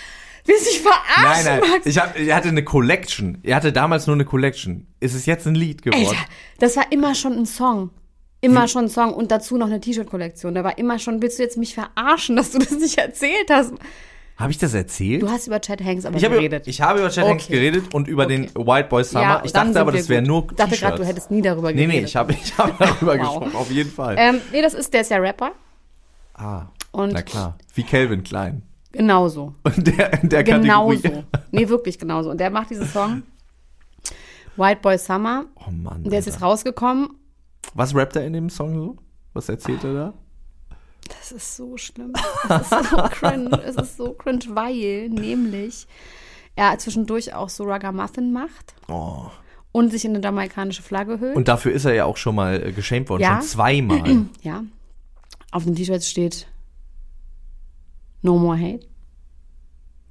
[0.45, 1.69] Willst du dich Nein, verarschen, nein.
[1.71, 1.85] Max?
[1.87, 3.39] Ich hab, er hatte eine Collection.
[3.41, 4.85] Er hatte damals nur eine Collection.
[4.99, 6.05] Ist es jetzt ein Lied geworden?
[6.05, 6.19] Alter,
[6.59, 7.89] das war immer schon ein Song.
[8.41, 10.53] Immer schon ein Song und dazu noch eine T-Shirt-Kollektion.
[10.53, 13.73] Da war immer schon, willst du jetzt mich verarschen, dass du das nicht erzählt hast?
[14.37, 15.21] Habe ich das erzählt?
[15.21, 16.67] Du hast über Chad Hanks aber ich, geredet.
[16.67, 17.53] ich habe über Chad Hanks Okay.
[17.53, 19.21] geredet und über den White Boy Summer.
[19.23, 21.85] Ja, ich dachte aber, das wäre nur Ich dachte gerade, du hättest nie darüber Nee,
[21.85, 21.95] geredet.
[22.01, 23.19] nee, ich habe ich hab darüber Wow.
[23.19, 24.15] gesprochen, auf jeden Fall.
[24.19, 25.51] Ähm, nee, das ist, der ist ja Rapper.
[26.33, 27.57] ah, Und na klar.
[27.75, 28.61] Wie Calvin Klein.
[28.91, 29.53] genauso.
[29.63, 30.97] Und der, der Kategorie.
[31.01, 31.23] Genauso.
[31.51, 32.29] Nee, wirklich genauso.
[32.31, 33.23] Und der macht diesen Song
[34.57, 35.45] White Boy Summer.
[35.55, 36.03] Oh Mann.
[36.03, 36.31] Der ist Alter.
[36.31, 37.07] jetzt rausgekommen.
[37.73, 38.97] Was rappt er in dem Song so?
[39.33, 40.13] Was erzählt er da?
[41.07, 42.13] Das ist so schlimm.
[42.49, 43.61] Es ist so cringe.
[43.65, 45.87] Es ist so cringe, weil nämlich
[46.55, 49.25] er zwischendurch auch so Ragamuffin macht Oh.
[49.71, 51.35] und sich in eine jamaikanische Flagge hüllt.
[51.35, 53.37] Und dafür ist er ja auch schon mal äh, geschämt worden, Ja.
[53.39, 54.25] schon zweimal.
[54.41, 54.63] ja.
[55.51, 56.47] Auf dem T-Shirt steht
[58.21, 58.85] No More Hate.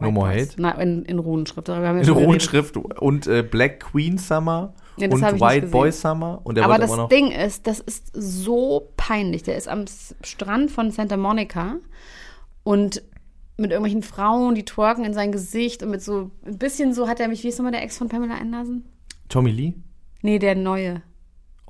[0.00, 0.54] no more hate.
[0.58, 1.68] Na, in, in Runenschrift.
[1.68, 2.08] In.
[2.08, 5.68] Rundschrift und äh, Black Queen Summer Ja, und White.
[5.68, 6.40] Boy Summer.
[6.44, 7.08] Und der Aber das noch.
[7.08, 9.42] Ding ist, das ist so peinlich.
[9.42, 9.84] Der ist am
[10.22, 11.76] Strand von Santa Monica
[12.62, 13.02] und
[13.56, 17.20] mit irgendwelchen Frauen, die twerken in sein Gesicht und mit so ein bisschen so hat
[17.20, 18.84] er mich, wie ist nochmal der Ex von Pamela Anderson?
[19.28, 19.74] Tommy Lee?
[20.22, 21.02] Nee, der neue.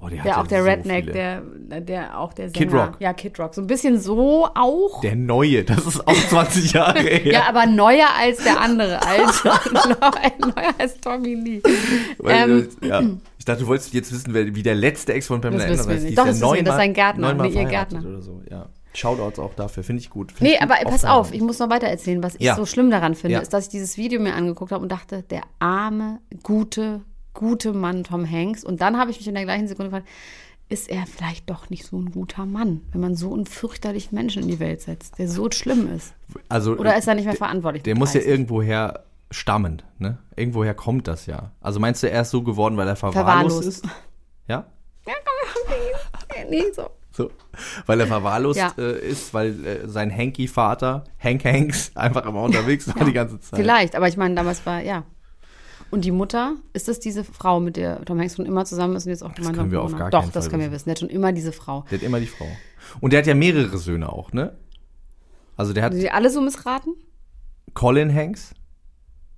[0.05, 1.41] Oh, der, Der ja auch der so Redneck, viele.
[1.71, 2.85] der, der auch der Kid Sänger.
[2.89, 2.97] Rock.
[3.01, 3.55] Ja, Kid Rock.
[3.55, 5.01] So ein bisschen so auch.
[5.01, 7.33] Der neue, das ist auch 20 Jahre her.
[7.33, 9.61] ja, aber neuer als der andere, Alter.
[10.41, 11.63] neuer als Tommy Lee.
[12.25, 13.03] Ähm, äh, ja.
[13.39, 16.09] Ich dachte, du wolltest jetzt wissen, wie der letzte Ex von Pamela Anderson nicht.
[16.11, 16.63] Die Doch, ist das ja wir.
[16.65, 17.35] Das ist ein Gärtner.
[17.35, 18.05] Nee, ihr Gärtner.
[18.05, 18.43] Oder so.
[18.51, 18.67] Ja.
[18.97, 20.31] Shoutouts auch dafür, finde ich gut.
[20.33, 22.23] Find Nee, ich gut aber pass auf, ich muss noch weiter erzählen.
[22.23, 22.55] Was ich Ja.
[22.55, 23.41] so schlimm daran finde, Ja.
[23.41, 27.01] ist, dass ich dieses Video mir angeguckt habe und dachte, der arme, gute,
[27.35, 28.65] gute Mann Tom Hanks.
[28.65, 30.09] Und dann habe ich mich in der gleichen Sekunde gefragt,
[30.71, 34.43] ist er vielleicht doch nicht so ein guter Mann, wenn man so einen fürchterlichen Menschen
[34.45, 36.15] in die Welt setzt, der so schlimm ist?
[36.49, 37.83] Also, Oder ist er nicht mehr verantwortlich?
[37.83, 38.31] Der mit muss ja 30?
[38.33, 40.19] irgendwoher stammen, ne?
[40.37, 41.51] Irgendwoher kommt das ja.
[41.61, 43.69] Also meinst du, er ist so geworden, weil er verwahrlost, Verwahrlost.
[43.69, 43.85] ist?
[44.49, 44.67] Ja?
[45.07, 46.89] Ja, komm, nee, so.
[47.13, 47.31] So.
[47.87, 48.73] Weil er verwahrlost Ja.
[48.79, 53.61] äh, ist, weil äh, sein Hanky-Vater, Hank Hanks, einfach immer unterwegs war die ganze Zeit.
[53.61, 55.05] Vielleicht, aber ich meine, damals war, ja.
[55.91, 59.07] Und die Mutter, ist das diese Frau, mit der Tom Hanks schon immer zusammen ist
[59.07, 60.11] und jetzt auch gemeinsam können wir auf gar?
[60.11, 60.87] Doch, keinen das Fall können wir wissen.
[60.87, 61.85] Der hat schon immer diese Frau.
[61.91, 62.49] Der hat immer die Frau.
[63.01, 64.57] Und der hat ja mehrere Söhne auch, ne?
[65.57, 66.95] Also der hat Haben Sie alle so missraten?
[67.75, 68.55] Colin Hanks,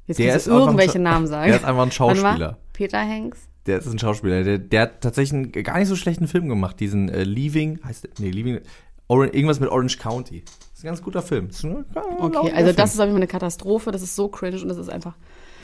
[0.07, 1.49] Jetzt Der ist irgendwelche Namen sagen.
[1.49, 1.91] der ist einfach ein.
[1.91, 2.59] Schauspieler.
[2.73, 3.49] Peter Hanks.
[3.67, 4.45] Der ist ein Schauspieler.
[4.45, 6.79] Der, der hat tatsächlich einen gar nicht so schlechten Film gemacht.
[6.79, 8.61] Diesen äh, Leaving, heißt der, nee, Leaving,
[9.09, 10.45] Orange, irgendwas mit Orange County.
[10.45, 11.49] Das ist ein ganz guter Film.
[11.49, 11.85] Das ein,
[12.21, 13.91] Okay, also das ist auf jeden Fall eine Katastrophe.
[13.91, 15.17] Das ist so cringe und das ist einfach.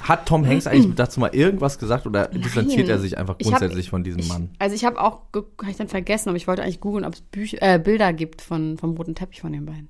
[0.03, 3.59] Hat Tom Hanks eigentlich dazu mal irgendwas gesagt oder distanziert er sich einfach Ich hab-
[3.61, 4.51] grundsätzlich von diesem Ich, Mann?
[4.59, 7.15] also ich habe auch, ge- hab ich dann vergessen, aber ich wollte eigentlich googeln, ob
[7.15, 9.89] es äh, Bilder gibt von, vom roten Teppich von den beiden.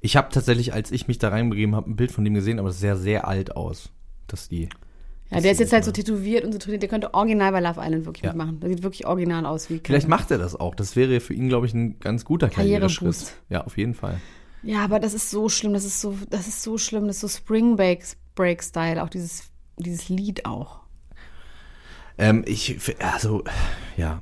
[0.00, 2.68] Ich habe tatsächlich, als ich mich da reinbegeben habe, ein Bild von dem gesehen, aber
[2.68, 3.90] das sah sehr alt aus.
[4.26, 4.68] Dass die.
[5.30, 6.82] Ja, der ist jetzt halt so tätowiert und so trainiert.
[6.82, 8.60] Der könnte original bei Love Island wirklich mitmachen.
[8.60, 9.80] Der sieht wirklich original aus wie.
[9.82, 10.74] Vielleicht macht er das auch.
[10.74, 12.48] Das wäre für ihn, glaube ich, ein ganz guter.
[12.48, 13.34] Karriereschritt.
[13.48, 14.20] Ja, auf jeden Fall.
[14.62, 15.72] Ja, aber das ist so schlimm.
[15.72, 17.06] Das ist so, das ist so schlimm.
[17.06, 19.02] Das ist so Spring Break, Break Style.
[19.02, 20.80] Auch dieses, dieses Lied auch.
[22.18, 23.42] Ähm, ich, also,
[23.96, 24.20] ja,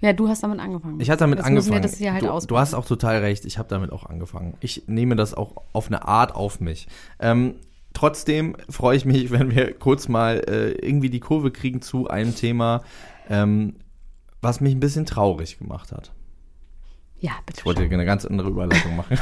[0.00, 1.00] Ja, du hast damit angefangen.
[1.00, 1.54] Ich hatte damit Jetzt angefangen.
[1.54, 4.06] Müssen wir das hier halt du, du hast auch total recht, ich habe damit auch
[4.06, 4.54] angefangen.
[4.60, 6.88] Ich nehme das auch auf eine Art auf mich.
[7.18, 7.56] Ähm,
[7.92, 12.34] trotzdem freue ich mich, wenn wir kurz mal äh, irgendwie die Kurve kriegen zu einem
[12.34, 12.82] Thema,
[13.28, 13.76] ähm,
[14.40, 16.12] was mich ein bisschen traurig gemacht hat.
[17.20, 17.60] Ja, bitte.
[17.60, 19.18] Ich wollte eine ganz andere Überleitung machen.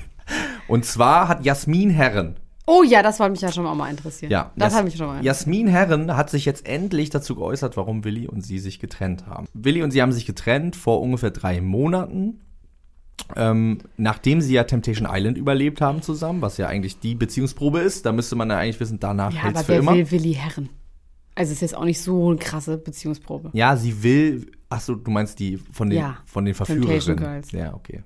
[0.68, 3.88] Und zwar hat Jasmin Herren, Oh ja, das wollte mich ja schon mal, auch mal
[3.90, 4.30] interessieren.
[4.32, 5.36] ja, das Jas- hat mich schon mal interessiert.
[5.36, 9.46] Jasmin Herren hat sich jetzt endlich dazu geäußert, warum Willi und sie sich getrennt haben.
[9.54, 12.40] Willi und sie haben sich getrennt vor ungefähr drei Monaten.
[13.34, 18.04] Ähm, nachdem sie ja Temptation Island überlebt haben zusammen, was ja eigentlich die Beziehungsprobe ist,
[18.06, 19.94] da müsste man ja eigentlich wissen, danach Ja, hält's aber für wer immer.
[19.94, 20.68] will Willi Herren?
[21.34, 23.50] Also es ist jetzt auch nicht so eine krasse Beziehungsprobe.
[23.52, 27.24] Ja, sie will, ach so, du meinst die von den, Ja, von den Temptation Verführerinnen.
[27.42, 27.52] Girls.
[27.52, 28.02] Ja, okay.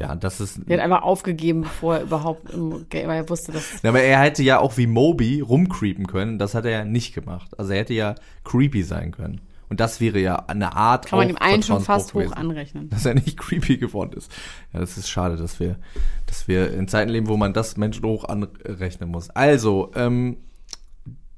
[0.00, 3.82] Ja, das ist, Der hat einfach aufgegeben, bevor er überhaupt, im, weil er wusste, dass
[3.82, 6.38] Ja, aber er hätte ja auch wie Moby rumcreepen können.
[6.38, 7.50] Das hat er ja nicht gemacht.
[7.58, 9.42] Also er hätte ja creepy sein können.
[9.68, 12.88] Und das wäre ja eine Art kann man ihm einen schon fast hoch anrechnen.
[12.88, 14.32] Dass er nicht creepy geworden ist.
[14.72, 15.76] Ja, das ist schade, dass wir,
[16.24, 19.28] dass wir in Zeiten leben, wo man das Menschen hoch anrechnen muss.
[19.28, 20.38] Also, ähm,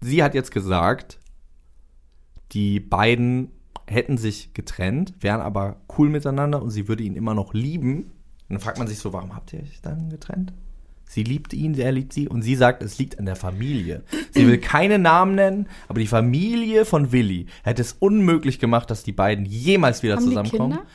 [0.01, 1.19] sie hat jetzt gesagt,
[2.53, 3.51] die beiden
[3.89, 8.13] hätten sich getrennt, wären aber cool miteinander und sie würde ihn immer noch lieben.
[8.53, 10.53] Dann fragt man sich so, warum habt ihr euch dann getrennt?
[11.07, 14.03] Sie liebt ihn, er liebt sie und sie sagt, es liegt an der Familie.
[14.31, 19.03] Sie will keine Namen nennen, aber die Familie von Willi hätte es unmöglich gemacht, dass
[19.05, 20.73] die beiden jemals wieder Haben zusammenkommen.
[20.73, 20.87] Kinder?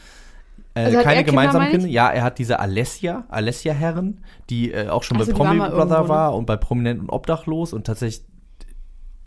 [0.75, 1.71] Äh, Also keine Kinder, gemeinsamen ich?
[1.71, 1.87] Kinder.
[1.87, 5.57] Ja, er hat diese Alessia, Alessia Herren, die äh, auch schon Ach so, bei Promi
[5.57, 6.09] Brother ne?
[6.09, 8.23] war und bei Prominent und Obdachlos und tatsächlich,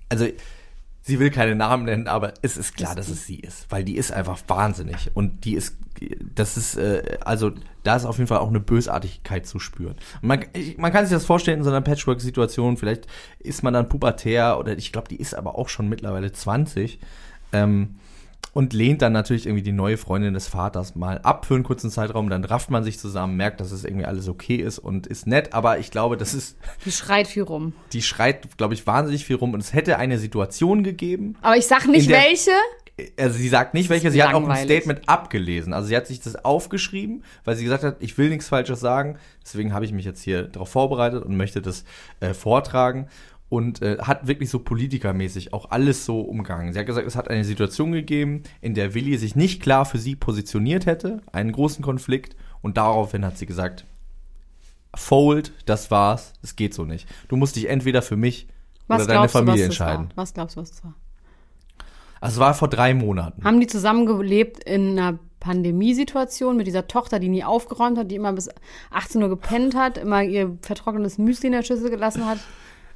[0.08, 0.26] also
[1.02, 3.96] sie will keine Namen nennen, aber es ist klar, dass es sie ist, weil die
[3.96, 5.76] ist einfach wahnsinnig und die ist,
[6.34, 9.96] das ist, äh, also da ist auf jeden Fall auch eine Bösartigkeit zu spüren.
[10.20, 13.06] Und man, ich, man kann sich das vorstellen in so einer Patchwork-Situation, vielleicht
[13.38, 16.98] ist man dann pubertär oder ich glaube, die ist aber auch schon mittlerweile 20.
[17.52, 17.96] Ähm,
[18.52, 21.90] und lehnt dann natürlich irgendwie die neue Freundin des Vaters mal ab für einen kurzen
[21.90, 22.28] Zeitraum.
[22.30, 25.54] Dann rafft man sich zusammen, merkt, dass es irgendwie alles okay ist und ist nett.
[25.54, 27.72] Aber ich glaube, das ist, Die schreit viel rum.
[27.92, 29.54] die schreit, glaube ich, wahnsinnig viel rum.
[29.54, 31.36] Und es hätte eine Situation gegeben.
[31.42, 32.50] Aber ich sag nicht welche.
[33.18, 34.82] Also sie sagt nicht welche, sie hat auch ein Langweilig.
[34.82, 35.72] Statement abgelesen.
[35.72, 39.16] Also sie hat sich das aufgeschrieben, weil sie gesagt hat, ich will nichts Falsches sagen.
[39.42, 41.84] Deswegen habe ich mich jetzt hier darauf vorbereitet und möchte das
[42.20, 43.08] äh, vortragen.
[43.50, 46.72] Und äh, hat wirklich so politikermäßig auch alles so umgangen.
[46.72, 49.98] Sie hat gesagt, es hat eine Situation gegeben, in der Willi sich nicht klar für
[49.98, 53.84] sie positioniert hätte, einen großen Konflikt und daraufhin hat sie gesagt,
[54.94, 57.08] fold, das war's, es geht so nicht.
[57.28, 58.46] Du musst dich entweder für mich
[58.86, 60.08] Was oder deine du, Familie das entscheiden.
[60.10, 60.16] war?
[60.16, 60.94] Was glaubst du, was das war?
[62.20, 63.42] Also es war vor drei Monaten.
[63.42, 68.32] Haben die zusammengelebt in einer Pandemiesituation mit dieser Tochter, die nie aufgeräumt hat, die immer
[68.32, 68.48] bis
[68.90, 72.38] 18 Uhr gepennt hat, immer ihr vertrocknetes Müsli in der Schüssel gelassen hat?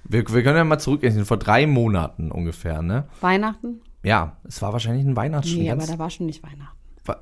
[0.05, 3.09] Wir, wir können ja mal zurückrechnen, vor drei Monaten ungefähr, ne?
[3.21, 3.81] Weihnachten?
[4.03, 5.62] Ja, es war wahrscheinlich ein Weihnachtsspiel.
[5.62, 6.77] Nee, aber da war schon nicht Weihnachten.
[7.05, 7.21] War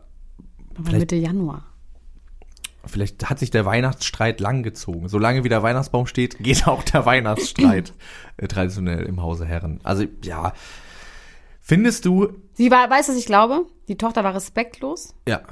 [0.75, 1.65] Vielleicht- Mitte Januar.
[2.85, 5.09] Vielleicht hat sich der Weihnachtsstreit lang gezogen.
[5.09, 7.93] Solange wie der Weihnachtsbaum steht, geht auch der Weihnachtsstreit
[8.39, 9.79] äh, traditionell im Hause Herren.
[9.85, 10.53] Also ja,
[11.61, 13.67] findest du, Sie war, weißt du, was ich glaube?
[13.87, 15.43] Die Tochter war respektlos ja,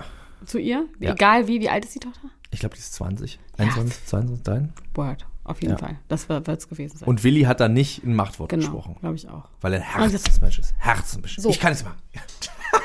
[0.45, 0.87] zu ihr.
[0.99, 1.13] Ja.
[1.13, 2.29] Egal wie, wie alt ist die Tochter?
[2.51, 4.97] ich glaube, die ist 20, 21, 22, 23.
[4.97, 5.79] Word, auf jeden Ja.
[5.79, 5.99] Fall.
[6.09, 7.09] Das wird es gewesen sein.
[7.09, 8.97] Und Willi hat da nicht ein Machtwort genau, gesprochen.
[9.01, 9.49] glaube ich auch.
[9.61, 10.75] Weil er ein Herzensmensch ist.
[10.79, 11.37] Herzensmensch.
[11.39, 11.51] So.
[11.51, 11.99] Ich kann es machen.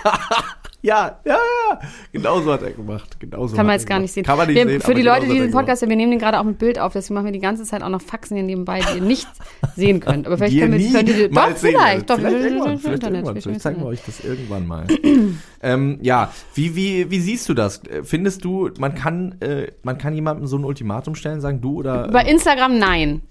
[0.86, 1.80] ja, ja, ja.
[2.12, 3.20] Genau so hat er gemacht.
[3.20, 4.04] Genau so Kann man jetzt gar gemacht.
[4.04, 4.24] nicht sehen.
[4.24, 5.52] Kann man nicht wir, sehen, für die Leute, genau so die diesen.
[5.52, 7.82] Podcast, wir nehmen den gerade auch mit Bild auf, deswegen machen wir die ganze Zeit
[7.82, 9.28] auch noch Faxen hier nebenbei, die ihr nicht
[9.76, 10.28] sehen könnt.
[10.28, 13.62] Aber vielleicht können wir, könnt ihr, doch, sehen vielleicht, doch, vielleicht irgendwann, vielleicht, Internet, vielleicht
[13.62, 14.86] zeigen wir euch das irgendwann mal.
[15.64, 17.84] ähm, ja, wie, wie, wie siehst du das?
[17.86, 21.78] Äh, Findest du, man kann, äh, man kann jemandem so ein Ultimatum stellen, sagen du
[21.80, 23.24] oder Bei Instagram nein.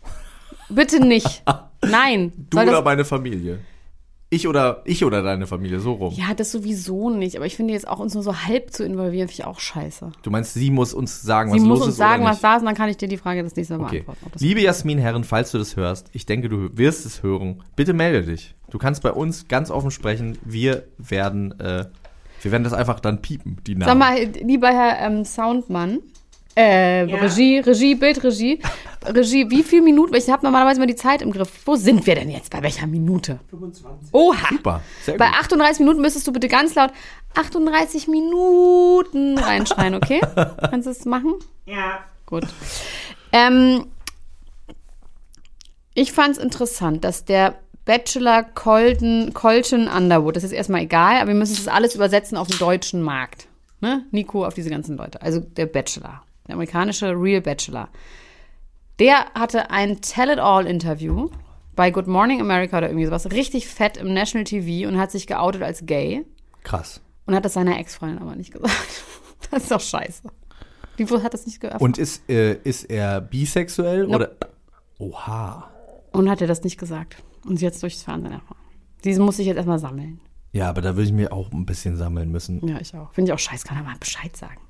[0.69, 1.45] Bitte nicht.
[1.87, 2.33] Nein.
[2.49, 3.59] du oder meine Familie?
[4.35, 6.13] Ich oder ich oder deine Familie, so rum.
[6.17, 7.37] ja, das sowieso nicht.
[7.37, 10.11] Aber ich finde jetzt auch uns nur so halb zu involvieren, finde ich auch scheiße.
[10.23, 12.37] Du meinst, sie muss uns sagen, Sie was muss los uns ist sagen, oder was
[12.39, 12.45] nicht?
[12.45, 14.01] da ist, und dann kann ich dir die Frage das nächste Mal Okay.
[14.01, 14.39] beantworten.
[14.41, 17.63] Liebe Jasmin Herren, falls du das hörst, ich denke, du wirst es hören.
[17.77, 18.55] Bitte melde dich.
[18.71, 20.37] Du kannst bei uns ganz offen sprechen.
[20.45, 21.87] Wir werden, äh,
[22.43, 23.89] wir werden das einfach dann piepen, die Namen.
[23.89, 26.01] Sag mal, lieber Herr ähm, Soundmann,
[26.55, 28.61] äh, Regie, Regie, Bildregie,
[29.07, 30.15] Regie, wie viele Minuten?
[30.15, 31.51] Ich habe normalerweise mal die Zeit im Griff.
[31.65, 32.51] Wo sind wir denn jetzt?
[32.51, 33.41] Bei welcher Minute?
[33.51, 34.09] 25.
[34.13, 34.49] Oha!
[34.51, 35.37] Super, sehr Bei gut.
[35.41, 36.91] 38 Minuten müsstest du bitte ganz laut
[37.35, 40.21] 38 Minuten reinschreien, okay?
[40.71, 41.35] Kannst du es machen?
[41.67, 42.05] Ja.
[42.27, 42.45] Gut.
[43.33, 43.87] Ähm,
[45.95, 51.29] ich fand es interessant, dass der Bachelor Colton, Colton Underwood, das ist erstmal egal, aber
[51.29, 53.47] wir müssen das alles übersetzen auf den deutschen Markt.
[53.81, 54.07] Ne?
[54.11, 55.21] Nico, auf diese ganzen Leute.
[55.21, 57.89] Also der Bachelor, der amerikanische Real Bachelor.
[58.99, 61.31] Der hatte ein Tell-It-All-Interview
[61.75, 65.27] bei Good Morning America oder irgendwie sowas, richtig fett im National TV und hat sich
[65.27, 66.25] geoutet als gay
[66.63, 67.01] Krass.
[67.27, 68.73] und hat das seiner Ex-Freundin aber nicht gesagt.
[69.51, 70.23] Das ist doch scheiße.
[70.99, 71.83] Die hat das nicht geöffnet.
[71.83, 74.15] Und ist, äh, ist er bisexuell Nope.
[74.17, 74.37] oder?
[74.99, 75.71] Oha.
[76.13, 77.23] Und hat er das nicht gesagt.
[77.47, 78.59] Und sie hat es durchs Fernsehen erfahren.
[79.05, 80.21] Diese muss ich jetzt erstmal sammeln.
[80.53, 82.67] Ja, aber da würde ich mir auch ein bisschen sammeln müssen.
[82.67, 83.13] Ja, ich auch.
[83.13, 84.61] Finde ich auch scheiße, kann er mal Bescheid sagen.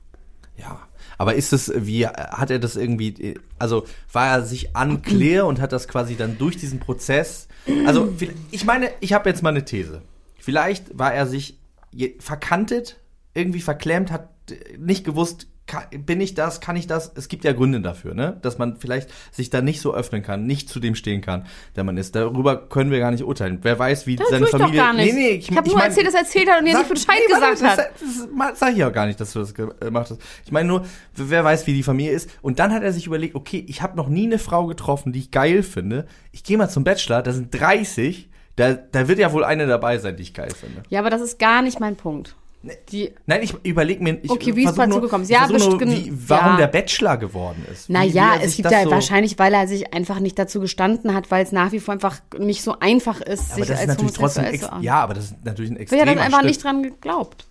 [0.56, 0.80] Ja.
[1.18, 5.72] Aber ist es, wie, hat er das irgendwie, also war er sich unclear und hat
[5.72, 7.48] das quasi dann durch diesen Prozess,
[7.86, 8.12] also
[8.50, 10.02] ich meine, ich habe jetzt mal eine These.
[10.38, 11.58] Vielleicht war er sich
[12.18, 12.98] verkantet,
[13.32, 14.30] irgendwie verklemmt, hat
[14.78, 17.12] nicht gewusst, ka- bin ich das, kann ich das?
[17.14, 18.36] Es gibt ja Gründe dafür, ne?
[18.42, 21.46] Dass man vielleicht sich da nicht so öffnen kann, nicht zu dem stehen kann,
[21.76, 22.14] der man ist.
[22.14, 23.58] Darüber können wir gar nicht urteilen.
[23.62, 24.80] Wer weiß, wie Das seine tue ich Familie.
[24.80, 25.14] doch gar nicht.
[25.14, 27.16] Nee, nee, ich habe nur mein- erzählt, dass er erzählt hat und ihr nicht Bescheid
[27.26, 27.78] nee, gesagt hat.
[27.78, 30.20] Das, das sag ich auch gar nicht, dass du das gemacht hast.
[30.44, 32.28] Ich meine nur, wer weiß, wie die Familie ist.
[32.42, 35.18] Und dann hat er sich überlegt, okay, ich habe noch nie eine Frau getroffen, die
[35.20, 36.06] ich geil finde.
[36.32, 38.28] Ich gehe mal zum Bachelor, da sind 30.
[38.56, 40.82] Da, da wird ja wohl eine dabei sein, die ich geil finde.
[40.88, 42.36] Ja, aber das ist gar nicht mein Punkt.
[42.90, 45.30] Die, Nein, ich überlege mir, ich Okay, wie es dazu gekommen ist.
[45.30, 46.56] Ja, nur, wie, warum ja.
[46.58, 47.90] der Bachelor geworden ist.
[47.90, 51.30] Naja, es gibt das ja so- wahrscheinlich, weil er sich einfach nicht dazu gestanden hat,
[51.30, 53.88] weil es nach wie vor einfach nicht so einfach ist, Aber sich das ist als
[53.88, 56.48] natürlich trotzdem, ja, aber das ist natürlich ein extremer hat er einfach Schritt.
[56.48, 57.46] nicht dran geglaubt.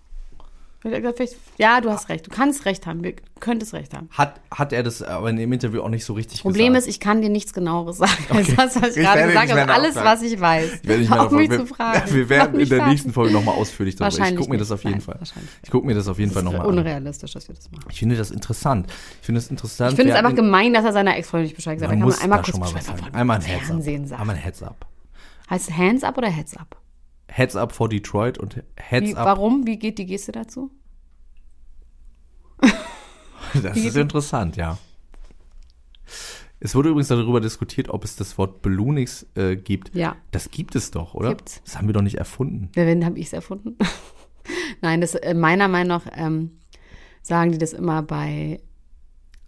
[0.84, 2.28] Vielleicht Ja, du hast recht.
[2.28, 3.04] Du kannst recht haben.
[3.06, 4.10] Wir könntest recht haben.
[4.12, 6.88] Hat, hat er das aber in dem Interview auch nicht so richtig Problem gesagt.
[6.89, 9.74] ist, ich kann dir nichts genaueres sagen als das, was ich, Ich gerade gesagt habe.
[9.74, 10.80] Alles, was ich weiß.
[10.82, 12.13] Ich werde nicht mehr Auf mich zu fragen.
[12.13, 12.91] Wir werden in der fertig.
[12.91, 14.13] nächsten Folge nochmal ausführlich darüber.
[14.13, 15.19] Ich Wahrscheinlich gucke mir das auf jeden Nein, Fall.
[15.63, 16.78] Ich gucke mir das auf jeden Fall Das ist nochmal an.
[16.80, 17.86] unrealistisch, dass wir das machen.
[17.89, 18.88] Ich finde das interessant.
[19.22, 19.91] Ich finde es interessant.
[19.93, 21.98] Ich finde es einfach gemein, dass er seiner Ex-Freundin nicht Bescheid gesagt hat.
[21.98, 23.08] Da muss kann man einmal kurz schon mal was Bescheid sagen.
[23.10, 24.08] vom Einmal ein Heads Fernsehen up.
[24.10, 24.22] sagen.
[24.22, 24.86] Einmal ein Heads up.
[25.50, 26.76] Heißt Hands up oder Heads up?
[27.34, 29.26] Heads up vor Detroit und Heads Wie, up.
[29.26, 29.65] warum?
[29.65, 30.72] Wie geht die Geste dazu?
[33.62, 34.80] Das ist interessant, ja.
[36.60, 39.93] Es wurde übrigens darüber diskutiert, ob es das Wort Balloonix äh, gibt.
[39.93, 40.15] Ja.
[40.32, 41.30] Das gibt es doch, oder?
[41.30, 41.62] Gibt's.
[41.63, 42.69] Das haben wir doch nicht erfunden.
[42.74, 43.78] Wer wenn habe ich es erfunden?
[44.82, 46.58] Nein, das äh, meiner Meinung nach ähm,
[47.22, 48.60] sagen die das immer bei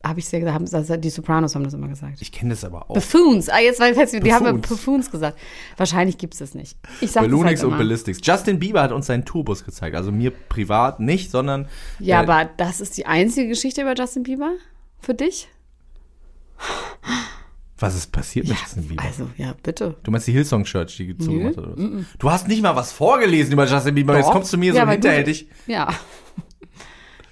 [0.07, 2.21] habe ich ja gesagt, haben, also die Sopranos haben das immer gesagt.
[2.21, 2.93] Ich kenne das aber auch.
[2.93, 3.49] Buffoons.
[3.49, 5.09] Ah, jetzt weiß ich, die haben ja Buffoons.
[5.09, 5.37] Gesagt.
[5.77, 6.77] Wahrscheinlich gibt es das nicht.
[7.01, 7.77] Ich sag das halt und.
[7.77, 8.19] Ballistics.
[8.23, 9.95] Justin Bieber hat uns seinen Tourbus gezeigt.
[9.95, 11.67] Also mir privat nicht, sondern
[11.99, 14.51] Ja, äh, aber das ist die einzige Geschichte über Justin Bieber
[14.99, 15.47] für dich?
[17.77, 19.03] Was ist passiert mit Justin Bieber?
[19.03, 19.95] Also, ja, bitte.
[20.03, 22.05] Du meinst die Hillsong Church, die gezogen Nö, hat oder was?
[22.17, 24.15] Du hast nicht mal was vorgelesen über Justin Bieber.
[24.15, 24.31] Jetzt Doch.
[24.33, 25.49] kommst du mir so Ja, du- hinterhältig.
[25.67, 25.89] Ja.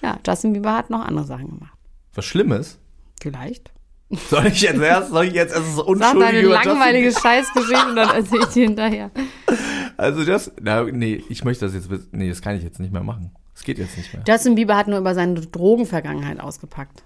[0.01, 1.72] Ja, Justin Bieber hat noch andere Sachen gemacht.
[2.15, 2.79] Was Schlimmes?
[3.21, 3.71] Vielleicht.
[4.29, 7.11] Soll ich jetzt erst, soll ich jetzt erst so Sag unschuldig deine über Justin langweilige
[7.11, 9.11] Scheißgeschichte und dann erzähl ich dir hinterher.
[9.97, 13.03] Also das, na, nee, ich möchte das jetzt, nee, das kann ich jetzt nicht mehr
[13.03, 13.31] machen.
[13.55, 14.23] Das geht jetzt nicht mehr.
[14.27, 17.03] Justin Bieber hat nur über seine Drogenvergangenheit ausgepackt.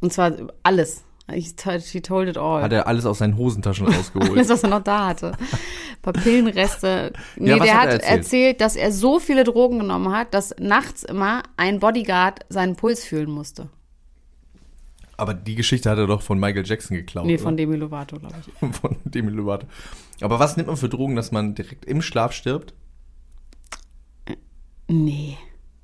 [0.00, 1.04] Und zwar alles.
[1.30, 1.52] He
[2.00, 2.62] told- it all.
[2.62, 4.30] Hat er alles aus seinen Hosentaschen rausgeholt.
[4.32, 5.32] Alles, was er noch da hatte.
[5.32, 7.12] Ein paar Pillenreste.
[7.36, 8.16] Nee, Ja, der hat hat er erzählt?
[8.18, 8.60] erzählt?
[8.62, 13.30] dass er so viele Drogen genommen hat, dass nachts immer ein Bodyguard seinen Puls fühlen
[13.30, 13.68] musste.
[15.20, 17.26] Aber die Geschichte hat er doch von Michael Jackson geklaut.
[17.26, 17.42] Nee, oder?
[17.42, 18.76] von Demi Lovato, glaube ich.
[18.80, 19.66] von Demi Lovato.
[20.20, 22.74] Aber was nimmt man für Drogen, dass man direkt im Schlaf stirbt?
[24.88, 25.36] Nee.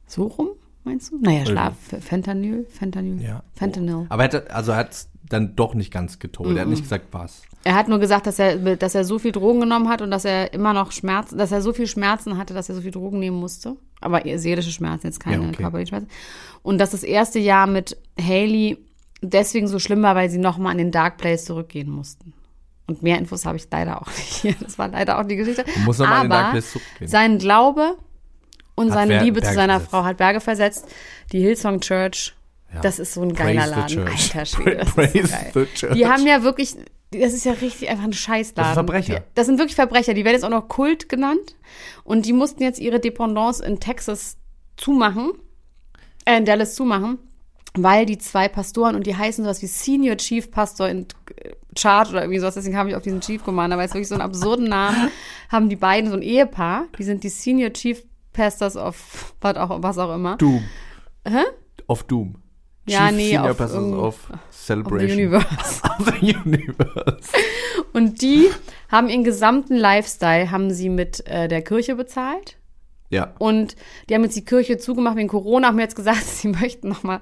[0.06, 0.48] So rum,
[0.84, 1.18] meinst du?
[1.20, 1.44] Naja.
[1.46, 1.74] Schlaf.
[2.00, 2.66] Fentanyl?
[2.70, 3.40] Fentanyl?
[3.52, 4.06] Fentanyl.
[4.08, 6.56] Aber er hat, also er hat dann doch nicht ganz getold.
[6.56, 7.42] Er hat nicht gesagt, was.
[7.64, 10.24] Er hat nur gesagt, dass er, dass er so viel Drogen genommen hat und dass
[10.24, 13.18] er immer noch Schmerzen, dass er so viel Schmerzen hatte, dass er so viel Drogen
[13.18, 13.76] nehmen musste.
[14.00, 15.62] Aber seelische Schmerzen, jetzt keine Ja, okay.
[15.62, 16.08] körperlichen Schmerzen.
[16.62, 18.78] Und dass das erste Jahr mit Haley
[19.22, 22.32] deswegen so schlimm war, weil sie nochmal an den Dark Place zurückgehen mussten.
[22.88, 24.54] Und mehr Infos habe ich leider auch nicht hier.
[24.60, 25.64] Das war leider auch die Geschichte.
[25.76, 27.08] Man muss noch mal an den Dark Place zurückgehen.
[27.08, 27.96] sein Glaube
[28.76, 29.90] und Hat seine Ber- Liebe zu Berge seiner versetzt.
[29.90, 30.86] Frau hat Berge versetzt.
[31.32, 32.34] Die Hillsong Church,
[32.72, 32.80] Ja.
[32.80, 34.06] das ist so ein Praise geiler Laden.
[34.08, 35.50] Alter Schwede, das Praise ist so geil.
[35.54, 35.94] the Church.
[35.94, 36.76] Die haben ja wirklich,
[37.10, 38.54] das ist ja richtig einfach ein Scheißladen.
[38.54, 39.24] Das sind Verbrecher.
[39.34, 40.14] Das sind wirklich Verbrecher.
[40.14, 41.56] Die werden jetzt auch noch Kult genannt.
[42.04, 44.36] Und die mussten jetzt ihre Dependance in Texas
[44.76, 45.32] zumachen,
[46.24, 47.18] äh, in Dallas zumachen,
[47.76, 51.06] weil die zwei Pastoren und die heißen sowas wie Senior Chief Pastor in
[51.74, 54.14] Chart oder irgendwie sowas, deswegen habe ich auf diesen Chief Commander, weil es wirklich so
[54.14, 55.10] einen absurden Namen
[55.50, 59.82] haben die beiden, so ein Ehepaar, die sind die Senior Chief Pastors of was auch,
[59.82, 60.36] was auch immer.
[60.36, 60.64] Doom.
[61.26, 61.44] Hä?
[61.86, 62.36] Of Doom.
[62.88, 65.08] Ja, Chief nee, Senior auf Pastors of Of Celebration.
[65.08, 65.82] the Universe.
[65.98, 67.30] Of the Universe.
[67.92, 68.50] Und die
[68.90, 72.55] haben ihren gesamten Lifestyle, haben sie mit äh, der Kirche bezahlt.
[73.10, 73.34] Ja.
[73.38, 73.76] Und
[74.08, 77.20] die haben jetzt die Kirche zugemacht wegen Corona, haben jetzt gesagt, sie möchten nochmal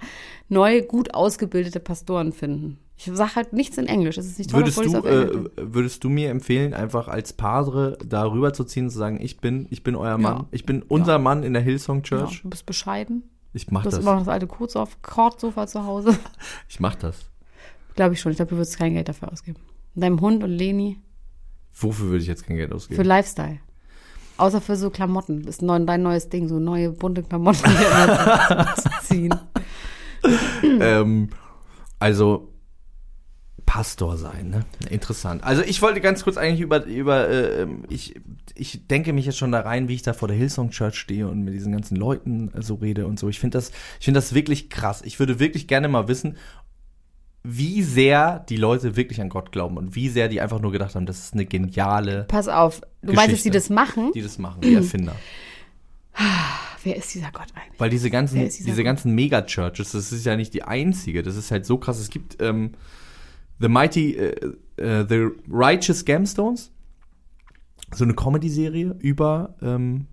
[0.48, 2.78] neue, gut ausgebildete Pastoren finden.
[2.96, 4.16] Ich sage halt nichts in Englisch.
[4.18, 8.24] Es ist nicht toll, Würdest du, äh, würdest du mir empfehlen, einfach als Padre da
[8.24, 10.46] rüber zu ziehen und zu sagen, ich bin, ich bin euer Mann, Ja.
[10.52, 12.18] ich bin unser Mann in der Hillsong bin.
[12.18, 12.42] Ja, Church?
[12.42, 13.24] du bist bescheiden.
[13.52, 14.02] Ich mach Du hast das.
[14.02, 16.16] immer noch das alte Kurzsof- Kordsofa zu Hause.
[16.68, 17.30] Ich mach das.
[17.96, 18.30] Glaube ich schon.
[18.32, 19.58] Ich glaube, du würdest kein Geld dafür ausgeben.
[19.96, 20.98] Deinem Hund und Leni
[21.74, 23.04] Wofür würde ich jetzt kein Geld für ausgeben?
[23.04, 23.58] Lifestyle.
[24.36, 25.42] Außer für so Klamotten.
[25.42, 27.70] Das ist neu- dein neues Ding, so neue bunte Klamotten
[28.76, 29.34] zu ziehen.
[30.80, 31.30] ähm,
[31.98, 32.50] also
[33.66, 34.60] Pastor sein, ne?
[34.90, 35.42] Interessant.
[35.42, 38.14] Also ich wollte ganz kurz eigentlich über, über äh, ähm, ich,
[38.54, 41.28] ich denke mich jetzt schon da rein, wie ich da vor der Hillsong Church stehe
[41.28, 43.28] und mit diesen ganzen Leuten äh, so rede und so.
[43.28, 45.00] Ich finde das, ich finde das wirklich krass.
[45.04, 46.36] Ich würde wirklich gerne mal wissen,
[47.42, 50.94] wie sehr die Leute wirklich an Gott glauben und wie sehr die einfach nur gedacht
[50.94, 52.80] haben, das ist eine geniale, Pass auf.
[53.06, 53.50] Du meinst, dass die Geschichte.
[53.50, 54.12] das machen?
[54.12, 55.16] die das machen, die Erfinder.
[56.82, 57.80] Wer ist dieser Gott eigentlich?
[57.80, 58.84] Weil diese ganzen, diese Gott?
[58.84, 61.22] ganzen Mega-Churches, das ist ja nicht die einzige.
[61.22, 61.98] Das ist halt so krass.
[61.98, 62.72] Es gibt ähm,
[63.58, 66.70] The Mighty, äh, äh, The Righteous Gemstones,
[67.92, 70.06] so eine Comedy-Serie über, ähm,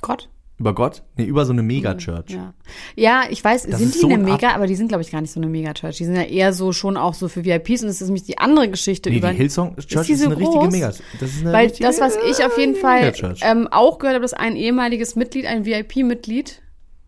[0.00, 0.28] Gott?
[0.58, 2.30] Über Gott, nee, über so eine Mega-Church.
[2.30, 2.52] Ja.
[2.96, 5.02] ja, ich weiß, Das sind ist die so eine ein Mega, aber die sind, glaube
[5.02, 5.96] ich, gar nicht so eine Mega-Church.
[5.98, 8.38] Die sind ja eher so schon auch so für VIPs und es ist nämlich die
[8.38, 9.30] andere Geschichte Nee, über.
[9.30, 10.72] die Hillsong Church die ist, so eine richtige groß?
[10.72, 10.88] Mega.
[10.88, 13.40] Das ist eine Weil richtige, das, was ich auf jeden Fall Mega-Church.
[13.44, 16.60] ähm, auch gehört habe, dass ein ehemaliges Mitglied, ein VIP-Mitglied,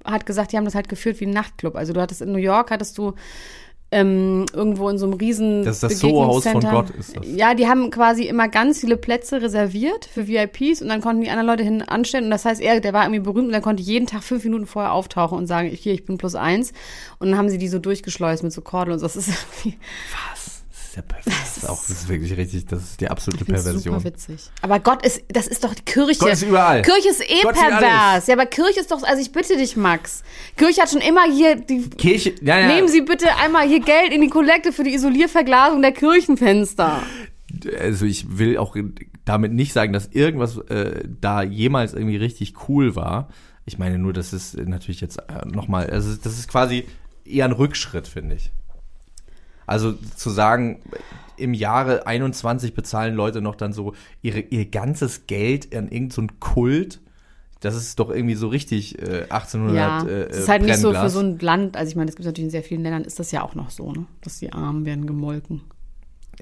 [0.04, 1.74] hat gesagt, die haben das halt geführt wie ein Nachtclub.
[1.76, 3.14] Also du hattest in New York, hattest du
[3.92, 7.26] ähm, irgendwo in so einem riesen Das ist das Soho-Haus von Gott, ist das.
[7.26, 11.30] Ja, die haben quasi immer ganz viele Plätze reserviert für VIPs und dann konnten die
[11.30, 13.82] anderen Leute hin anstellen und das heißt, er, der war irgendwie berühmt und der konnte
[13.82, 16.72] jeden Tag fünf Minuten vorher auftauchen und sagen, hier, ich bin plus eins
[17.18, 19.06] und dann haben sie die so durchgeschleust mit so Kordel und so.
[19.06, 19.28] Das ist
[19.64, 19.78] irgendwie
[20.32, 20.59] Was?
[20.90, 21.36] Das ist ja perfekt.
[21.40, 23.94] Das ist auch, das ist wirklich richtig, das ist die absolute Perversion.
[23.94, 24.50] super witzig.
[24.60, 26.18] Aber Gott ist, das ist doch die Kirche.
[26.18, 26.82] Gott ist überall.
[26.82, 28.26] Kirche ist eh Gott pervers.
[28.26, 30.24] Ja, aber Kirche ist doch, also ich bitte dich, Max.
[30.56, 32.66] Kirche hat schon immer hier die Kirche, ja, ja.
[32.66, 37.02] Nehmen Sie bitte einmal hier Geld in die Kollekte für die Isolierverglasung der Kirchenfenster.
[37.78, 38.74] also ich will auch
[39.24, 43.28] damit nicht sagen, dass irgendwas äh, da jemals irgendwie richtig cool war.
[43.64, 46.84] Ich meine nur, das ist natürlich jetzt äh, nochmal, also das ist quasi
[47.24, 48.50] eher ein Rückschritt, finde ich.
[49.70, 50.80] Also zu sagen,
[51.36, 56.34] im Jahre 21 bezahlen Leute noch dann so ihre, ihr ganzes Geld an irgendeinen so
[56.40, 57.00] Kult.
[57.60, 60.92] Das ist doch irgendwie so richtig äh, 1800 Ja, äh, das ist halt nicht so
[60.92, 63.20] für so ein Land, also ich meine, es gibt natürlich in sehr vielen Ländern, ist
[63.20, 64.06] das ja auch noch so, ne?
[64.22, 65.62] Dass die Armen werden gemolken.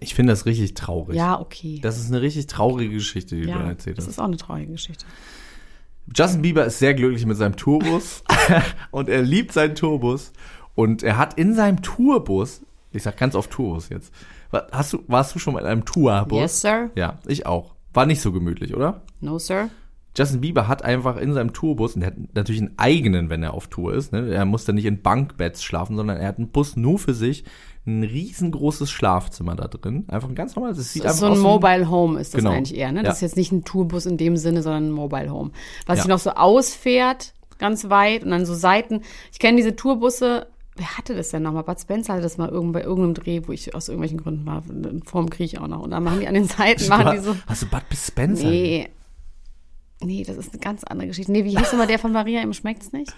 [0.00, 1.14] Ich finde das richtig traurig.
[1.14, 1.80] Ja, okay.
[1.82, 4.12] Das ist eine richtig traurige Geschichte, die du da ja, erzählt das hast.
[4.12, 5.04] ist auch eine traurige Geschichte.
[6.16, 8.22] Justin Bieber ist sehr glücklich mit seinem Tourbus
[8.90, 10.32] und er liebt seinen Tourbus
[10.74, 12.62] und er hat in seinem Tourbus
[12.92, 14.12] Ich sag ganz oft Tourbus jetzt.
[14.72, 16.38] Hast du, warst du schon mal in einem Tourbus?
[16.38, 16.90] Yes, sir.
[16.94, 17.74] Ja, ich auch.
[17.92, 19.02] War nicht so gemütlich, oder?
[19.20, 19.68] No, sir.
[20.16, 23.54] Justin Bieber hat einfach in seinem Tourbus, und er hat natürlich einen eigenen, wenn er
[23.54, 24.32] auf Tour ist, ne?
[24.34, 27.44] er muss dann nicht in Bankbeds schlafen, sondern er hat einen Bus nur für sich,
[27.86, 30.04] ein riesengroßes Schlafzimmer da drin.
[30.08, 32.34] Einfach ein ganz normales, es sieht Das einfach ist so ein aus Mobile Home ist
[32.34, 32.50] das Genau.
[32.52, 33.02] eigentlich eher, ne?
[33.02, 33.26] Das Ja.
[33.26, 35.52] ist jetzt nicht ein Tourbus in dem Sinne, sondern ein Mobile Home.
[35.86, 36.02] Was Ja.
[36.04, 39.02] sich noch so ausfährt, ganz weit und dann so Seiten.
[39.32, 40.48] Ich kenne diese Tourbusse,
[40.78, 41.64] wer hatte das denn nochmal?
[41.64, 44.62] Bud Spencer hatte das mal irgend, bei irgendeinem Dreh, wo ich aus irgendwelchen Gründen war,
[45.04, 45.82] vorm Krieg auch noch.
[45.82, 47.36] Und dann machen die an den Seiten, machen die so.
[47.46, 48.48] Hast du Bud Spencer?
[48.48, 48.88] Nee.
[50.00, 51.32] Nee, das ist eine ganz andere Geschichte.
[51.32, 53.12] Nee, wie hieß immer der von Maria, ihm schmeckt's nicht?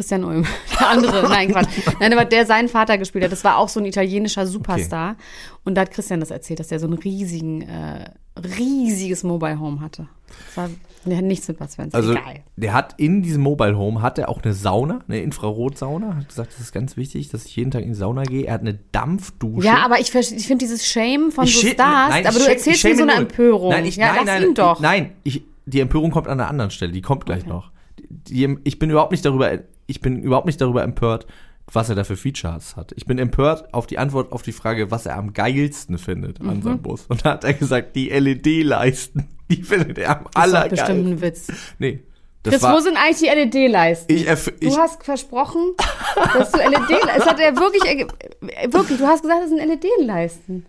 [0.00, 0.46] Christian Ulm.
[0.80, 1.68] Der andere, nein, Quatsch.
[2.00, 5.16] Nein, aber der seinen Vater gespielt hat, das war auch so ein italienischer Superstar.
[5.62, 8.10] Und da hat Christian das erzählt, dass der so einen riesigen, äh,
[8.58, 10.08] riesiges Mobile Home hatte.
[10.46, 10.70] Das war,
[11.04, 11.94] der hat nichts mit Bud Spencer.
[11.94, 12.40] Also, Egal.
[12.56, 16.54] der hat in diesem Mobile Home, hat er auch eine Sauna, eine Infrarotsauna, hat gesagt,
[16.54, 18.46] das ist ganz wichtig, dass ich jeden Tag in die Sauna gehe.
[18.46, 19.66] Er hat eine Dampfdusche.
[19.66, 22.84] Ja, aber ich, ich finde dieses Shame von Ich so Stars, nein, aber du erzählst
[22.84, 23.16] mir so eine.
[23.16, 23.70] Empörung.
[23.72, 24.80] Nein, ich, ja, nein, nein, ihn doch.
[24.80, 26.92] Nein, ich, die Empörung kommt an einer anderen Stelle.
[26.92, 27.70] Die kommt gleich noch.
[27.98, 29.58] Die, ich bin überhaupt nicht darüber,
[29.90, 31.26] ich bin überhaupt nicht darüber empört,
[31.72, 32.92] was er da für Features hat.
[32.96, 36.48] Ich bin empört auf die Antwort auf die Frage, was er am geilsten findet Mhm.
[36.50, 37.06] an seinem Bus.
[37.08, 41.06] Und da hat er gesagt, die LED-Leisten, die findet er am Das ist bestimmt allergeilsten.
[41.12, 41.46] ein Witz.
[41.78, 42.00] Nee.
[42.42, 44.12] Das Chris, war, wo sind eigentlich die LED-Leisten?
[44.16, 45.72] ich, ich, Du hast versprochen,
[46.32, 47.82] dass du LED, es hat er wirklich,
[48.72, 50.64] wirklich, du hast gesagt, das sind LED-Leisten.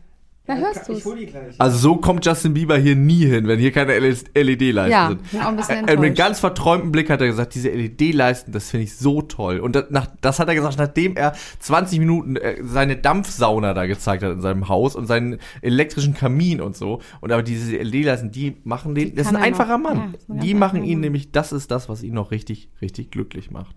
[0.52, 1.04] Da hörst du Ich es.
[1.04, 1.60] die.
[1.60, 5.42] Also so kommt Justin Bieber hier nie hin, wenn hier keine LED-Leisten Ja, sind.
[5.42, 6.18] auch ein bisschen äh, mit enttäuscht.
[6.18, 9.60] ganz verträumtem Blick hat er gesagt, diese LED-Leisten, das finde ich so toll.
[9.60, 13.86] Und das, nach, das hat er gesagt, nachdem er 20 Minuten äh, seine Dampfsauna da
[13.86, 17.02] gezeigt hat in seinem Haus und seinen elektrischen Kamin und so.
[17.22, 19.90] Und aber diese LED-Leisten, die machen den, das ist ein er einfacher noch.
[19.90, 20.16] Ja, Mann.
[20.28, 21.02] ganz die machen ihn Mann.
[21.02, 23.76] nämlich, das ist das, was ihn noch richtig, richtig glücklich macht.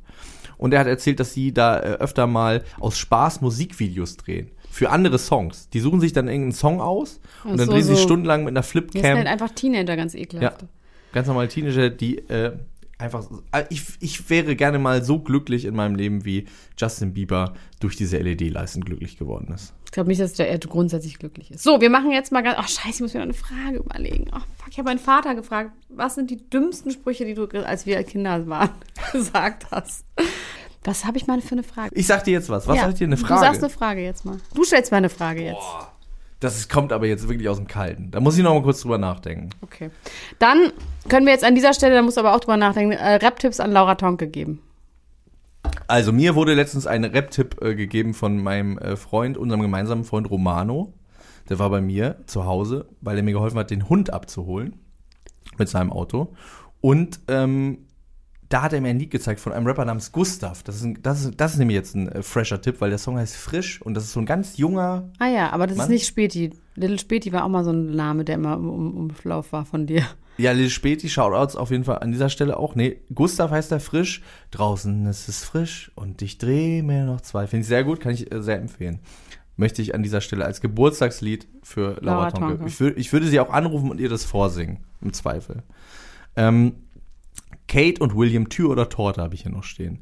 [0.57, 4.51] Und er hat erzählt, dass sie da äh, öfter mal aus Spaß Musikvideos drehen.
[4.75, 5.69] Für andere Songs.
[5.69, 8.03] Die suchen sich dann irgendeinen Song aus und Ach dann so, drehen sie so.
[8.03, 9.17] stundenlang mit einer Jetzt sind Flipcam.
[9.19, 10.65] halt einfach Teenager ganz Ja, ekelhaft.
[11.13, 12.57] ganz normale Teenager, die äh,
[12.99, 13.25] einfach.
[13.53, 16.47] äh, Ich, ich wäre gerne mal so glücklich in meinem Leben, wie
[16.77, 19.75] Justin Bieber durch diese LED-Leisten glücklich geworden ist.
[19.85, 21.63] Ich glaube nicht, dass der er grundsätzlich glücklich ist.
[21.63, 22.57] So, wir machen jetzt mal ganz.
[22.59, 24.25] Ach, scheiße, ich muss mir noch eine Frage überlegen.
[24.33, 27.87] Ach, fuck, ich habe meinen Vater gefragt, was sind die dümmsten Sprüche, die du, als
[27.87, 28.71] wir Kinder waren,
[29.13, 30.05] gesagt hast?
[30.85, 31.91] Was habe ich mal für eine Frage?
[31.95, 32.67] Ich sag dir jetzt was.
[32.69, 33.07] Was Ja, sag ich dir?
[33.07, 33.41] Eine Du Frage.
[33.41, 34.37] sagst eine Frage jetzt mal.
[34.55, 35.63] Du stellst mal eine Frage jetzt.
[36.41, 38.11] das ist, kommt aber jetzt wirklich aus dem Kalten.
[38.11, 39.49] Da muss ich noch mal kurz drüber nachdenken.
[39.63, 39.91] Okay.
[40.39, 40.73] Dann
[41.09, 43.61] können wir jetzt an dieser Stelle, da musst du aber auch drüber nachdenken, äh, Rap-Tipps
[43.61, 44.61] an Laura Tonke geben.
[45.87, 50.31] Also mir wurde letztens ein Rap-Tipp äh, gegeben von meinem äh, Freund, unserem gemeinsamen Freund
[50.31, 50.93] Romano.
[51.49, 54.79] Der war bei mir zu Hause, weil er mir geholfen hat, den Hund abzuholen
[55.59, 56.35] mit seinem Auto.
[56.81, 57.87] Und ähm,
[58.55, 60.63] da hat er mir ein Lied gezeigt von einem Rapper namens Gustav.
[60.63, 63.01] Das ist, ein, das ist, das ist nämlich jetzt ein äh, fresher Tipp, weil der
[63.01, 65.11] Song heißt Frisch und das ist so ein ganz junger.
[65.19, 65.87] Ah ja, aber das Mann.
[65.87, 66.53] ist nicht Späti.
[66.77, 69.89] Little Späti war auch mal so ein Name, der immer im um, Umlauf war von
[69.89, 70.05] dir.
[70.37, 72.77] Ja, Lil Späti, Shoutouts auf jeden Fall an dieser Stelle auch.
[72.77, 74.23] Nee, Gustav heißt er frisch.
[74.53, 77.49] Draußen ist es frisch und ich drehe mir noch zwei.
[77.49, 79.01] Finde ich sehr gut, kann ich äh, sehr empfehlen.
[79.57, 82.59] Möchte ich an dieser Stelle als Geburtstagslied für Laura, Laura Tonke.
[82.59, 82.69] Tonke.
[82.69, 85.65] Ich, ich würde sie auch anrufen und ihr das vorsingen, im Zweifel.
[86.37, 86.75] Ähm,
[87.75, 89.99] Kate und William, Tür oder Torte habe ich hier noch stehen.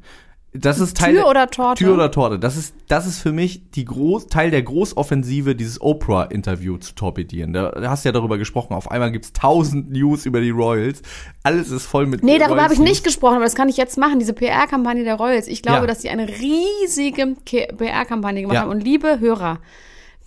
[0.55, 1.83] Das ist Teil Tür der- oder Torte?
[1.83, 2.37] Tür oder Torte.
[2.37, 7.53] Das ist, das ist für mich die Groß, Teil der Großoffensive, dieses Oprah-Interview zu torpedieren.
[7.53, 8.75] Da, da hast du ja darüber gesprochen.
[8.75, 11.01] Auf einmal gibt's tausend News über die Royals.
[11.41, 13.97] Alles ist voll mit Nee, darüber habe ich nicht gesprochen, aber das kann ich jetzt
[13.97, 14.19] machen.
[14.19, 15.47] Diese PR-Kampagne der Royals.
[15.47, 15.87] Ich glaube, Ja.
[15.87, 18.61] dass sie eine riesige PR-Kampagne gemacht Ja.
[18.61, 18.69] haben.
[18.69, 19.59] Und liebe Hörer,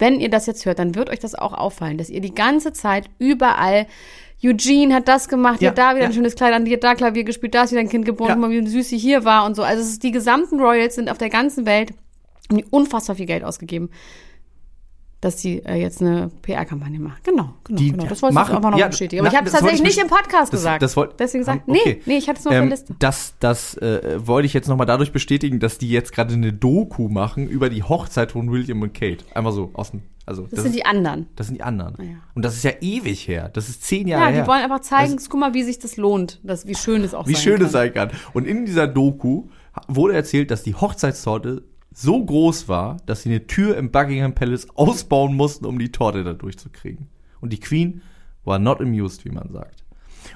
[0.01, 2.73] wenn ihr das jetzt hört, dann wird euch das auch auffallen, dass ihr die ganze
[2.73, 3.87] Zeit überall
[4.45, 6.07] Eugene hat das gemacht, die Ja, hat da wieder ja.
[6.09, 8.29] ein schönes Kleid an, die hat da Klavier gespielt, da ist wieder ein Kind geboren,
[8.31, 8.37] Ja.
[8.37, 9.63] mal, wie süß sie hier war und so.
[9.63, 11.93] Also es ist, die gesamten Royals sind auf der ganzen Welt,
[12.71, 13.91] unfassbar viel Geld ausgegeben,
[15.23, 17.17] dass sie äh, jetzt eine PR-Kampagne machen.
[17.25, 18.05] Genau, genau, Die genau.
[18.07, 19.21] Das wollte ich machen- einfach noch ja, bestätigen.
[19.21, 20.83] Aber na, ich habe es tatsächlich ich nicht im Podcast Das- gesagt.
[20.83, 21.81] das wollt- Deswegen gesagt, Okay.
[21.87, 22.95] nee, nee, ich hatte es nur auf Ähm, der Liste.
[22.99, 27.09] das das äh, wollte ich jetzt nochmal dadurch bestätigen, dass die jetzt gerade eine Doku
[27.09, 29.25] machen über die Hochzeit von William und Kate.
[29.35, 30.03] Einfach so aus dem.
[30.27, 31.29] Also, Das, sind ist, die anderen.
[31.37, 31.95] das sind die anderen.
[32.05, 32.17] ja.
[32.35, 33.49] Und das ist ja ewig her.
[33.53, 34.43] Das ist zehn Jahre Ja, her.
[34.43, 37.15] die wollen einfach zeigen, Das- guck mal, wie sich das lohnt, dass, wie schön es
[37.15, 37.67] auch wie sein schön kann.
[37.67, 38.11] es sein kann.
[38.35, 39.49] Und in dieser Doku
[39.87, 41.63] wurde erzählt, dass die Hochzeitstorte
[41.95, 46.25] so groß war, dass sie eine Tür im Buckingham Palace ausbauen mussten, um die Torte
[46.25, 47.07] da durchzukriegen.
[47.41, 48.03] Und die Queen
[48.45, 49.85] war not amused, wie man sagt.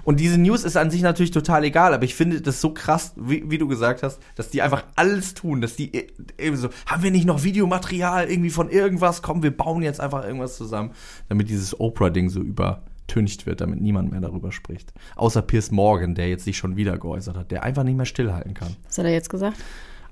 [0.04, 3.12] Und diese News ist an sich natürlich total egal, aber ich finde das so krass,
[3.16, 6.70] wie, wie du gesagt hast, dass die einfach alles tun, dass die e- eben so,
[6.86, 9.22] haben wir nicht noch Videomaterial irgendwie von irgendwas?
[9.22, 10.90] Komm, wir bauen jetzt einfach irgendwas zusammen,
[11.28, 14.92] damit dieses Oprah-Ding so übertüncht wird, damit niemand mehr darüber spricht.
[15.16, 18.54] Außer Piers Morgan, der jetzt sich schon wieder geäußert hat, der einfach nicht mehr stillhalten
[18.54, 18.76] kann.
[18.86, 19.56] Was hat er jetzt gesagt?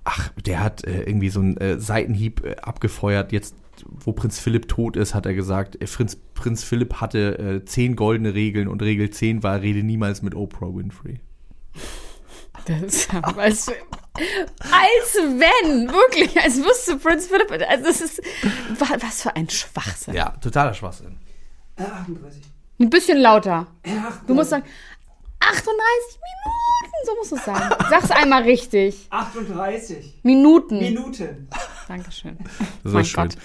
[0.09, 3.31] ach, der hat äh, irgendwie so einen äh, Seitenhieb äh, abgefeuert.
[3.31, 3.55] Jetzt,
[3.89, 7.97] wo Prinz Philipp tot ist, hat er gesagt, äh, Prinz, Prinz Philipp hatte äh, zehn
[7.97, 11.21] goldene Regeln und Regel 10 war, rede niemals mit Oprah Winfrey.
[12.67, 13.69] Das ist ja, du,
[14.71, 18.21] als wenn, wirklich, als wüsste Prinz Philipp, also das ist,
[18.79, 20.15] wa- was für ein Schwachsinn.
[20.15, 21.17] Ja, totaler Schwachsinn.
[21.77, 22.43] Äh, 38.
[22.81, 23.67] Ein bisschen lauter.
[23.87, 24.65] Ja, Du musst sagen,
[25.41, 27.75] 38 Minuten, so musst du es sagen.
[27.91, 29.07] Sag's einmal richtig.
[29.11, 30.79] 38 Minuten.
[30.79, 31.49] Minuten.
[31.87, 32.37] Dankeschön.
[32.85, 33.29] So mein schön.
[33.29, 33.37] Gott.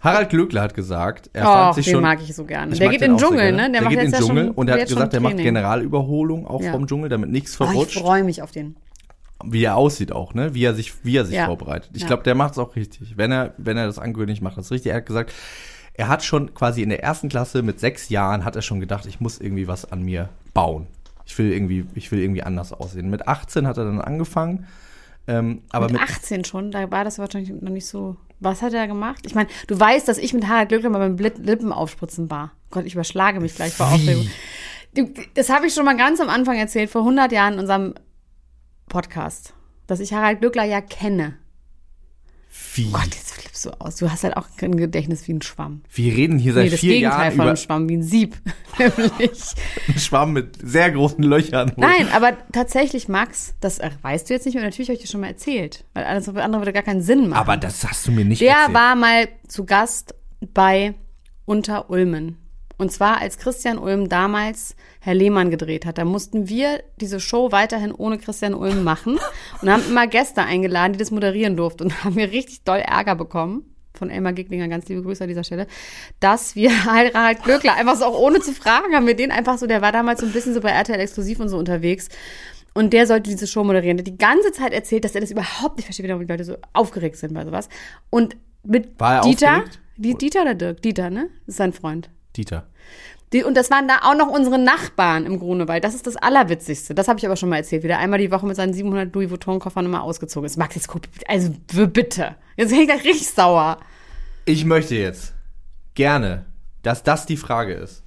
[0.00, 2.02] Harald Glöckler hat gesagt, er Oh, fand sich den schon.
[2.02, 2.72] mag ich so gerne.
[2.72, 3.70] Ich Der geht in den Dschungel, ne?
[3.70, 5.36] Der, macht geht in den Dschungel schon, und er hat gesagt, er macht.
[5.36, 6.72] Generalüberholung auch Ja.
[6.72, 7.98] vom Dschungel, damit nichts Oh, ich verrutscht.
[8.00, 8.76] freue mich auf den.
[9.44, 10.54] wie er aussieht auch, ne?
[10.54, 11.46] Wie er sich, wie er sich Ja.
[11.46, 11.90] vorbereitet.
[11.94, 12.06] Ich Ja.
[12.08, 13.16] glaube, der macht es auch richtig.
[13.16, 14.90] Wenn er, wenn er das ankündigt, macht er es richtig.
[14.92, 15.32] Er hat gesagt,
[15.94, 19.04] er hat schon quasi in der ersten Klasse mit sechs Jahren hat er schon gedacht,
[19.06, 20.86] ich muss irgendwie was an mir bauen.
[21.24, 23.10] Ich will irgendwie, ich will irgendwie anders aussehen.
[23.10, 24.66] Mit 18 hat er dann angefangen.
[25.28, 28.16] Ähm, aber mit mit, 18 schon, da war das wahrscheinlich noch nicht so.
[28.40, 29.20] Was hat er gemacht?
[29.24, 32.50] Ich meine, du weißt, dass ich mit Harald Glöckler mal beim Blit- Lippenaufspritzen war.
[32.70, 34.26] Gott, ich überschlage mich gleich vor Aufregung.
[35.34, 37.94] Das habe ich schon mal ganz am Anfang erzählt, vor 100 Jahren in unserem
[38.88, 39.54] Podcast,
[39.86, 41.34] dass ich Harald Glöckler ja kenne.
[42.74, 42.90] Wie?
[42.90, 43.96] Gott, jetzt flippst du aus.
[43.96, 45.82] Du hast halt auch ein Gedächtnis wie ein Schwamm.
[45.92, 48.02] Wir reden hier seit Nee, das vier Gegenteil Jahren von über einem Schwamm, wie ein
[48.02, 48.36] Sieb.
[48.78, 49.40] Nämlich.
[49.88, 51.72] einen Schwamm mit sehr großen Löchern.
[51.76, 54.64] Nein, aber tatsächlich, Max, das weißt du jetzt nicht mehr.
[54.64, 55.84] Natürlich habe ich dir schon mal erzählt.
[55.94, 57.40] Weil alles andere würde gar keinen Sinn machen.
[57.40, 58.74] Aber das hast du mir nicht Der erzählt.
[58.74, 60.14] war mal zu Gast
[60.52, 60.94] bei
[61.44, 62.38] Unter Ulmen.
[62.82, 65.98] Und zwar als Christian Ulm damals Herr Lehmann gedreht hat.
[65.98, 69.20] Da mussten wir diese Show weiterhin ohne Christian Ulm machen
[69.60, 71.84] und haben immer Gäste eingeladen, die das moderieren durften.
[71.84, 75.44] Und haben wir richtig doll Ärger bekommen von Elmar Giglinger, ganz liebe Grüße an dieser
[75.44, 75.68] Stelle,
[76.18, 79.68] dass wir Harald Glöckler einfach so auch ohne zu fragen, haben wir den einfach so,
[79.68, 82.08] der war damals so ein bisschen so bei RTL Exklusiv und so unterwegs.
[82.74, 83.96] Und der sollte diese Show moderieren.
[83.98, 86.42] Der hat die ganze Zeit erzählt, dass er das überhaupt nicht versteht, warum die Leute
[86.42, 87.68] so aufgeregt sind bei sowas.
[88.10, 89.78] Und mit er Dieter, aufgeregt?
[89.98, 90.82] die, Dieter oder Dirk?
[90.82, 91.28] Dieter, ne?
[91.46, 92.10] Das ist sein Freund.
[92.36, 92.66] Dieter.
[93.32, 95.82] Die, und das waren da auch noch unsere Nachbarn im Grunewald.
[95.84, 96.94] Das ist das Allerwitzigste.
[96.94, 99.14] Das habe ich aber schon mal erzählt, wie der einmal die Woche mit seinen 700
[99.14, 100.58] Louis Vuitton-Koffern immer ausgezogen ist.
[100.58, 101.50] Max, jetzt guck, also
[101.88, 102.34] bitte.
[102.56, 103.78] Jetzt bin ich gleich richtig sauer.
[104.44, 105.32] Ich möchte jetzt
[105.94, 106.44] gerne,
[106.82, 108.02] dass das die Frage ist.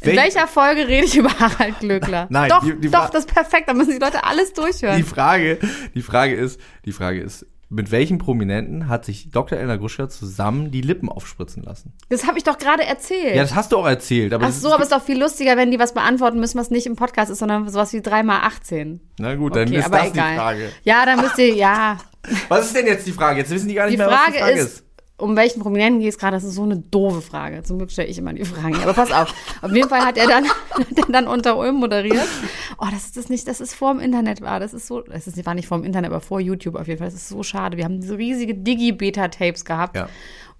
[0.00, 2.26] In Welch- welcher Folge rede ich über Harald Glöckler?
[2.30, 3.68] Nein, doch, die- die doch, das ist perfekt.
[3.68, 4.96] Da müssen die Leute alles durchhören.
[4.96, 5.58] Die Frage,
[5.94, 9.58] die Frage ist, die Frage ist, mit welchem Prominenten hat sich Dr.
[9.58, 11.92] Elna Gruschka zusammen die Lippen aufspritzen lassen?
[12.08, 13.34] das habe ich doch gerade erzählt.
[13.34, 15.02] Ja, das hast du auch erzählt, aber Ach das so, ist, aber es ist doch
[15.04, 17.98] viel lustiger, wenn die was beantworten müssen, was nicht im Podcast ist, sondern sowas wie
[17.98, 19.00] 3x18.
[19.18, 20.30] na gut, dann Okay, ist aber das egal.
[20.32, 20.72] die Frage.
[20.84, 21.98] Ja, dann müsst ihr, ja.
[22.48, 23.40] Was ist denn jetzt die Frage?
[23.40, 24.84] Jetzt wissen die gar nicht Die mehr, Frage, was die Frage ist,
[25.18, 26.36] um welchen Prominenten geht es gerade?
[26.36, 27.62] Das ist so eine doofe Frage.
[27.62, 28.76] Zum Glück stelle ich immer die Fragen.
[28.82, 29.32] Aber pass auf.
[29.62, 32.28] Auf jeden Fall hat er dann, hat er dann unter Ulm moderiert.
[32.78, 34.60] Oh, das ist das nicht, das ist vor dem Internet war.
[34.60, 36.98] Das ist so, das ist, war nicht vor dem Internet, aber vor YouTube auf jeden
[36.98, 37.06] Fall.
[37.06, 37.78] Das ist so schade.
[37.78, 39.96] Wir haben diese riesige Digi-Beta-Tapes gehabt.
[39.96, 40.08] Ja.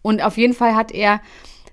[0.01, 1.21] Und auf jeden Fall hat er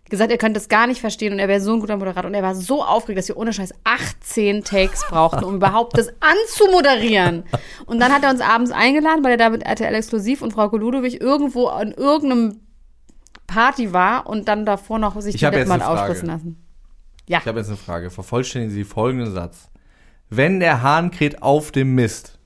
[0.10, 2.26] gesagt, er könnte es gar nicht verstehen und er wäre so ein guter Moderator.
[2.26, 6.10] Und er war so aufgeregt, dass wir ohne Scheiß 18 Takes brauchten, um überhaupt das
[6.20, 7.44] anzumoderieren.
[7.86, 10.68] Und dann hat er uns abends eingeladen, weil er da mit RTL Exklusiv und Frau
[10.76, 12.60] Ludwig irgendwo an irgendeinem
[13.48, 16.64] Party war und dann davor noch sich Ich mal aufspritzen lassen.
[17.28, 17.40] Ja.
[17.40, 18.10] Ich habe jetzt eine Frage.
[18.10, 19.70] Vervollständigen Sie folgenden Satz.
[20.30, 22.38] Wenn der Hahn kräht auf dem Mist,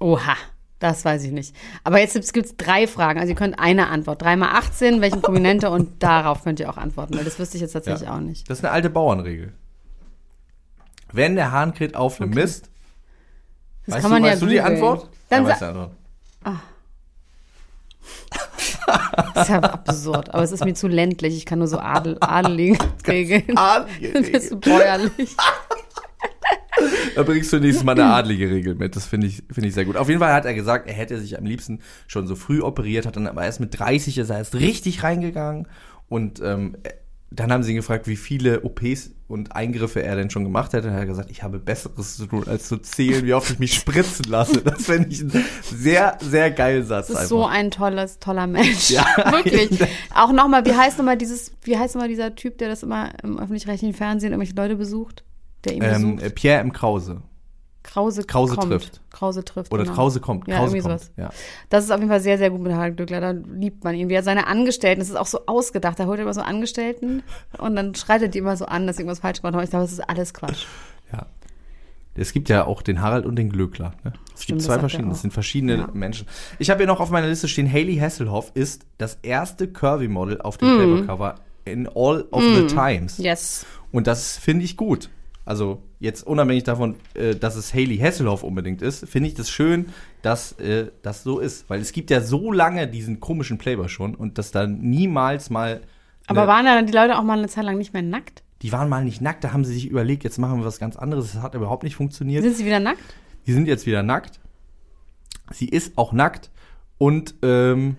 [0.00, 0.36] Oha.
[0.80, 1.56] Das weiß ich nicht.
[1.82, 3.18] Aber jetzt gibt es drei Fragen.
[3.18, 4.20] Also ihr könnt eine Antwort.
[4.20, 7.72] Dreimal 18, welchen Prominente und darauf könnt ihr auch antworten, weil das wüsste ich jetzt
[7.72, 8.50] tatsächlich auch nicht.
[8.50, 9.54] das ist eine alte Bauernregel.
[11.10, 12.68] Wenn der Hahn kräht auf dem Mist,
[13.86, 14.60] Das weißt, kann du, man ja weißt du die.
[14.60, 15.08] Antwort?
[15.30, 15.92] Dann ja, weißt du die Antwort.
[19.34, 21.36] Das ist ja absurd, aber es ist mir zu ländlich.
[21.36, 23.56] Ich kann nur so adel, adeligen Regeln.
[23.56, 24.40] Adlige Das ist Regel.
[24.42, 25.36] zu bäuerlich.
[27.14, 28.96] Da bringst du nächstes Mal eine adlige Regel mit.
[28.96, 29.96] Das finde ich, finde ich sehr gut.
[29.96, 33.06] Auf jeden Fall hat er gesagt, er hätte sich am liebsten schon so früh operiert,
[33.06, 35.68] hat dann aber erst mit 30 ist er erst richtig reingegangen.
[36.08, 36.76] Und ähm,
[37.36, 40.88] dann haben sie ihn gefragt, wie viele OPs und Eingriffe er denn schon gemacht hätte.
[40.88, 43.58] Und er hat gesagt, ich habe Besseres zu tun, als zu zählen, wie oft ich
[43.58, 44.62] mich spritzen lasse.
[44.62, 47.08] Das finde ich ein sehr, sehr geilen Satz.
[47.08, 47.28] Das ist einfach.
[47.28, 48.90] so ein tolles, toller Mensch.
[48.90, 49.04] Ja.
[49.32, 49.80] Wirklich.
[50.14, 53.38] Auch nochmal, wie heißt nochmal dieses, wie heißt nochmal dieser Typ, der das immer im
[53.38, 55.24] öffentlich-rechtlichen Fernsehen irgendwelche Leute besucht?
[55.64, 56.34] Der ihn ähm, besucht?
[56.34, 56.72] Pierre M.
[56.72, 57.22] Krause.
[57.84, 58.72] Krause, Krause kommt.
[58.72, 59.00] trifft.
[59.12, 59.72] Krause trifft.
[59.72, 59.94] Oder genau.
[59.94, 60.48] Krause kommt.
[60.48, 61.00] Ja, Krause irgendwie kommt.
[61.02, 61.12] sowas.
[61.16, 61.30] Ja.
[61.68, 63.20] Das ist auf jeden Fall sehr, sehr gut mit Harald Glückler.
[63.20, 64.08] Da liebt man ihn.
[64.08, 66.00] Wie er seine Angestellten, das ist auch so ausgedacht.
[66.00, 67.22] Da holt er immer so Angestellten
[67.58, 69.62] und dann schreitet die immer so an, dass irgendwas falsch gemacht haben.
[69.62, 70.64] Ich glaube, das ist alles Quatsch.
[71.12, 71.26] Ja.
[72.16, 73.92] Es gibt ja auch den Harald und den Glöckler.
[74.04, 74.12] Ne?
[74.34, 75.88] Es Stimmt, gibt zwei er verschiedene, es sind verschiedene Ja.
[75.92, 76.26] Menschen.
[76.58, 80.56] Ich habe hier noch auf meiner Liste stehen, Hailey Hasselhoff ist das erste Curvy-Model auf
[80.56, 80.76] dem Mm.
[80.78, 83.18] Playboy-Cover in all of the times.
[83.18, 83.66] Yes.
[83.92, 85.10] Und das finde ich gut.
[85.44, 89.86] Also jetzt unabhängig davon, äh, dass es Haley Hasselhoff unbedingt ist, finde ich das schön,
[90.22, 91.68] dass äh, das so ist.
[91.68, 95.80] Weil es gibt ja so lange diesen komischen Playboy schon und dass da niemals mal.
[96.26, 98.44] Aber waren da dann die Leute auch mal eine Zeit lang nicht mehr nackt?
[98.64, 100.96] die waren mal nicht nackt, da haben sie sich überlegt, jetzt machen wir was ganz
[100.96, 101.34] anderes.
[101.34, 102.42] Das hat überhaupt nicht funktioniert.
[102.42, 103.02] Sind sie wieder nackt?
[103.46, 104.40] Die sind jetzt wieder nackt.
[105.52, 106.50] Sie ist auch nackt.
[106.96, 107.98] Und ähm,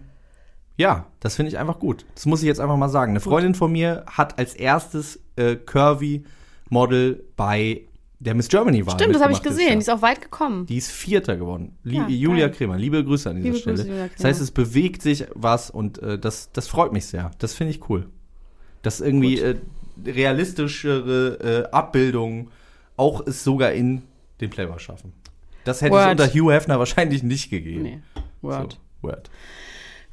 [0.75, 2.07] ja, das finde ich einfach gut.
[2.15, 3.11] Das muss ich jetzt einfach mal sagen.
[3.11, 7.83] Eine Freundin von mir hat als erstes äh, Curvy-Model bei
[8.19, 9.73] der Miss Germany-Wahl Stimmt, das habe ich gesehen.
[9.73, 10.65] Die ist auch weit gekommen.
[10.65, 11.77] die ist Vierter geworden.
[11.83, 12.55] Lie Ja, Julia geil.
[12.55, 13.77] Kremer, liebe Grüße an dieser Liebe Stelle.
[13.77, 17.31] Grüße, das heißt, es bewegt sich was und äh, das, das freut mich sehr.
[17.39, 18.07] Das finde ich cool.
[18.81, 19.55] Dass irgendwie äh,
[20.05, 22.49] realistischere äh, Abbildungen
[22.97, 24.03] auch es sogar in
[24.41, 25.13] den Playboy schaffen.
[25.63, 26.11] Das hätte es Word.
[26.11, 27.83] unter Hugh Hefner wahrscheinlich nicht gegeben.
[27.83, 27.99] Nee.
[28.41, 28.77] Word.
[29.01, 29.29] So, Word.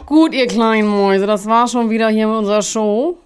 [0.07, 3.18] Gut, ihr kleinen Mäuse, das war schon wieder hier mit unserer Show.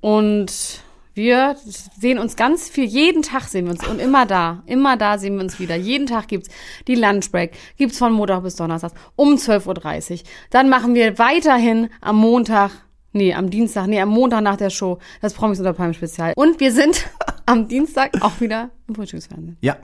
[0.00, 0.82] Und
[1.14, 1.56] wir
[1.98, 5.34] sehen uns ganz viel, jeden Tag sehen wir uns und immer da, immer da sehen
[5.36, 5.76] wir uns wieder.
[5.76, 6.48] Jeden Tag gibt's
[6.86, 10.18] die Lunchbreak, gibt's von Montag bis Donnerstag um 12.30 Uhr.
[10.50, 12.70] Dann machen wir weiterhin am Montag,
[13.12, 16.32] nee, am Dienstag, nee, am Montag nach der Show das Promis unter Palm Spezial.
[16.36, 17.06] Und wir sind
[17.46, 19.56] am Dienstag auch wieder im Frühstücksfernsehen.
[19.60, 19.76] Ja,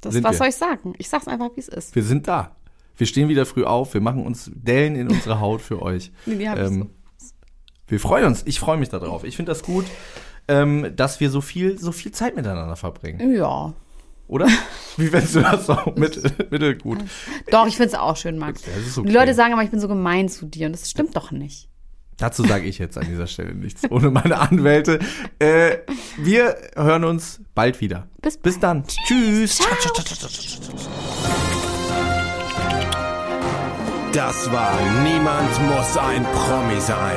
[0.00, 0.38] Das, was wir.
[0.38, 0.94] soll ich sagen?
[0.98, 1.94] Ich sag's einfach, wie es ist.
[1.94, 2.56] wir sind da.
[2.96, 6.12] Wir stehen wieder früh auf, wir machen uns Dellen in unsere Haut für euch.
[6.26, 6.90] Nee, die hab ich Ähm,
[7.88, 9.24] wir freuen uns, ich freue mich darauf.
[9.24, 9.84] Ich finde das gut,
[10.48, 13.34] ähm, dass wir so viel, so viel Zeit miteinander verbringen.
[13.34, 13.74] Ja.
[14.26, 14.46] Oder?
[14.96, 15.76] Wie findest du das so?
[15.96, 16.20] Mit,
[16.50, 16.98] mittelgut.
[17.50, 18.62] Doch, ich find's auch schön, Max.
[18.96, 19.08] Okay.
[19.08, 21.68] Die Leute sagen aber, ich bin so gemein zu dir und das stimmt doch nicht.
[22.16, 25.00] Dazu sage ich jetzt an dieser Stelle nichts, ohne meine Anwälte.
[25.40, 25.78] Äh,
[26.16, 28.08] wir hören uns bald wieder.
[28.22, 28.84] Bis Bis dann.
[28.86, 29.58] Tschüss.
[34.12, 37.16] Das war Niemand muss ein Promi sein.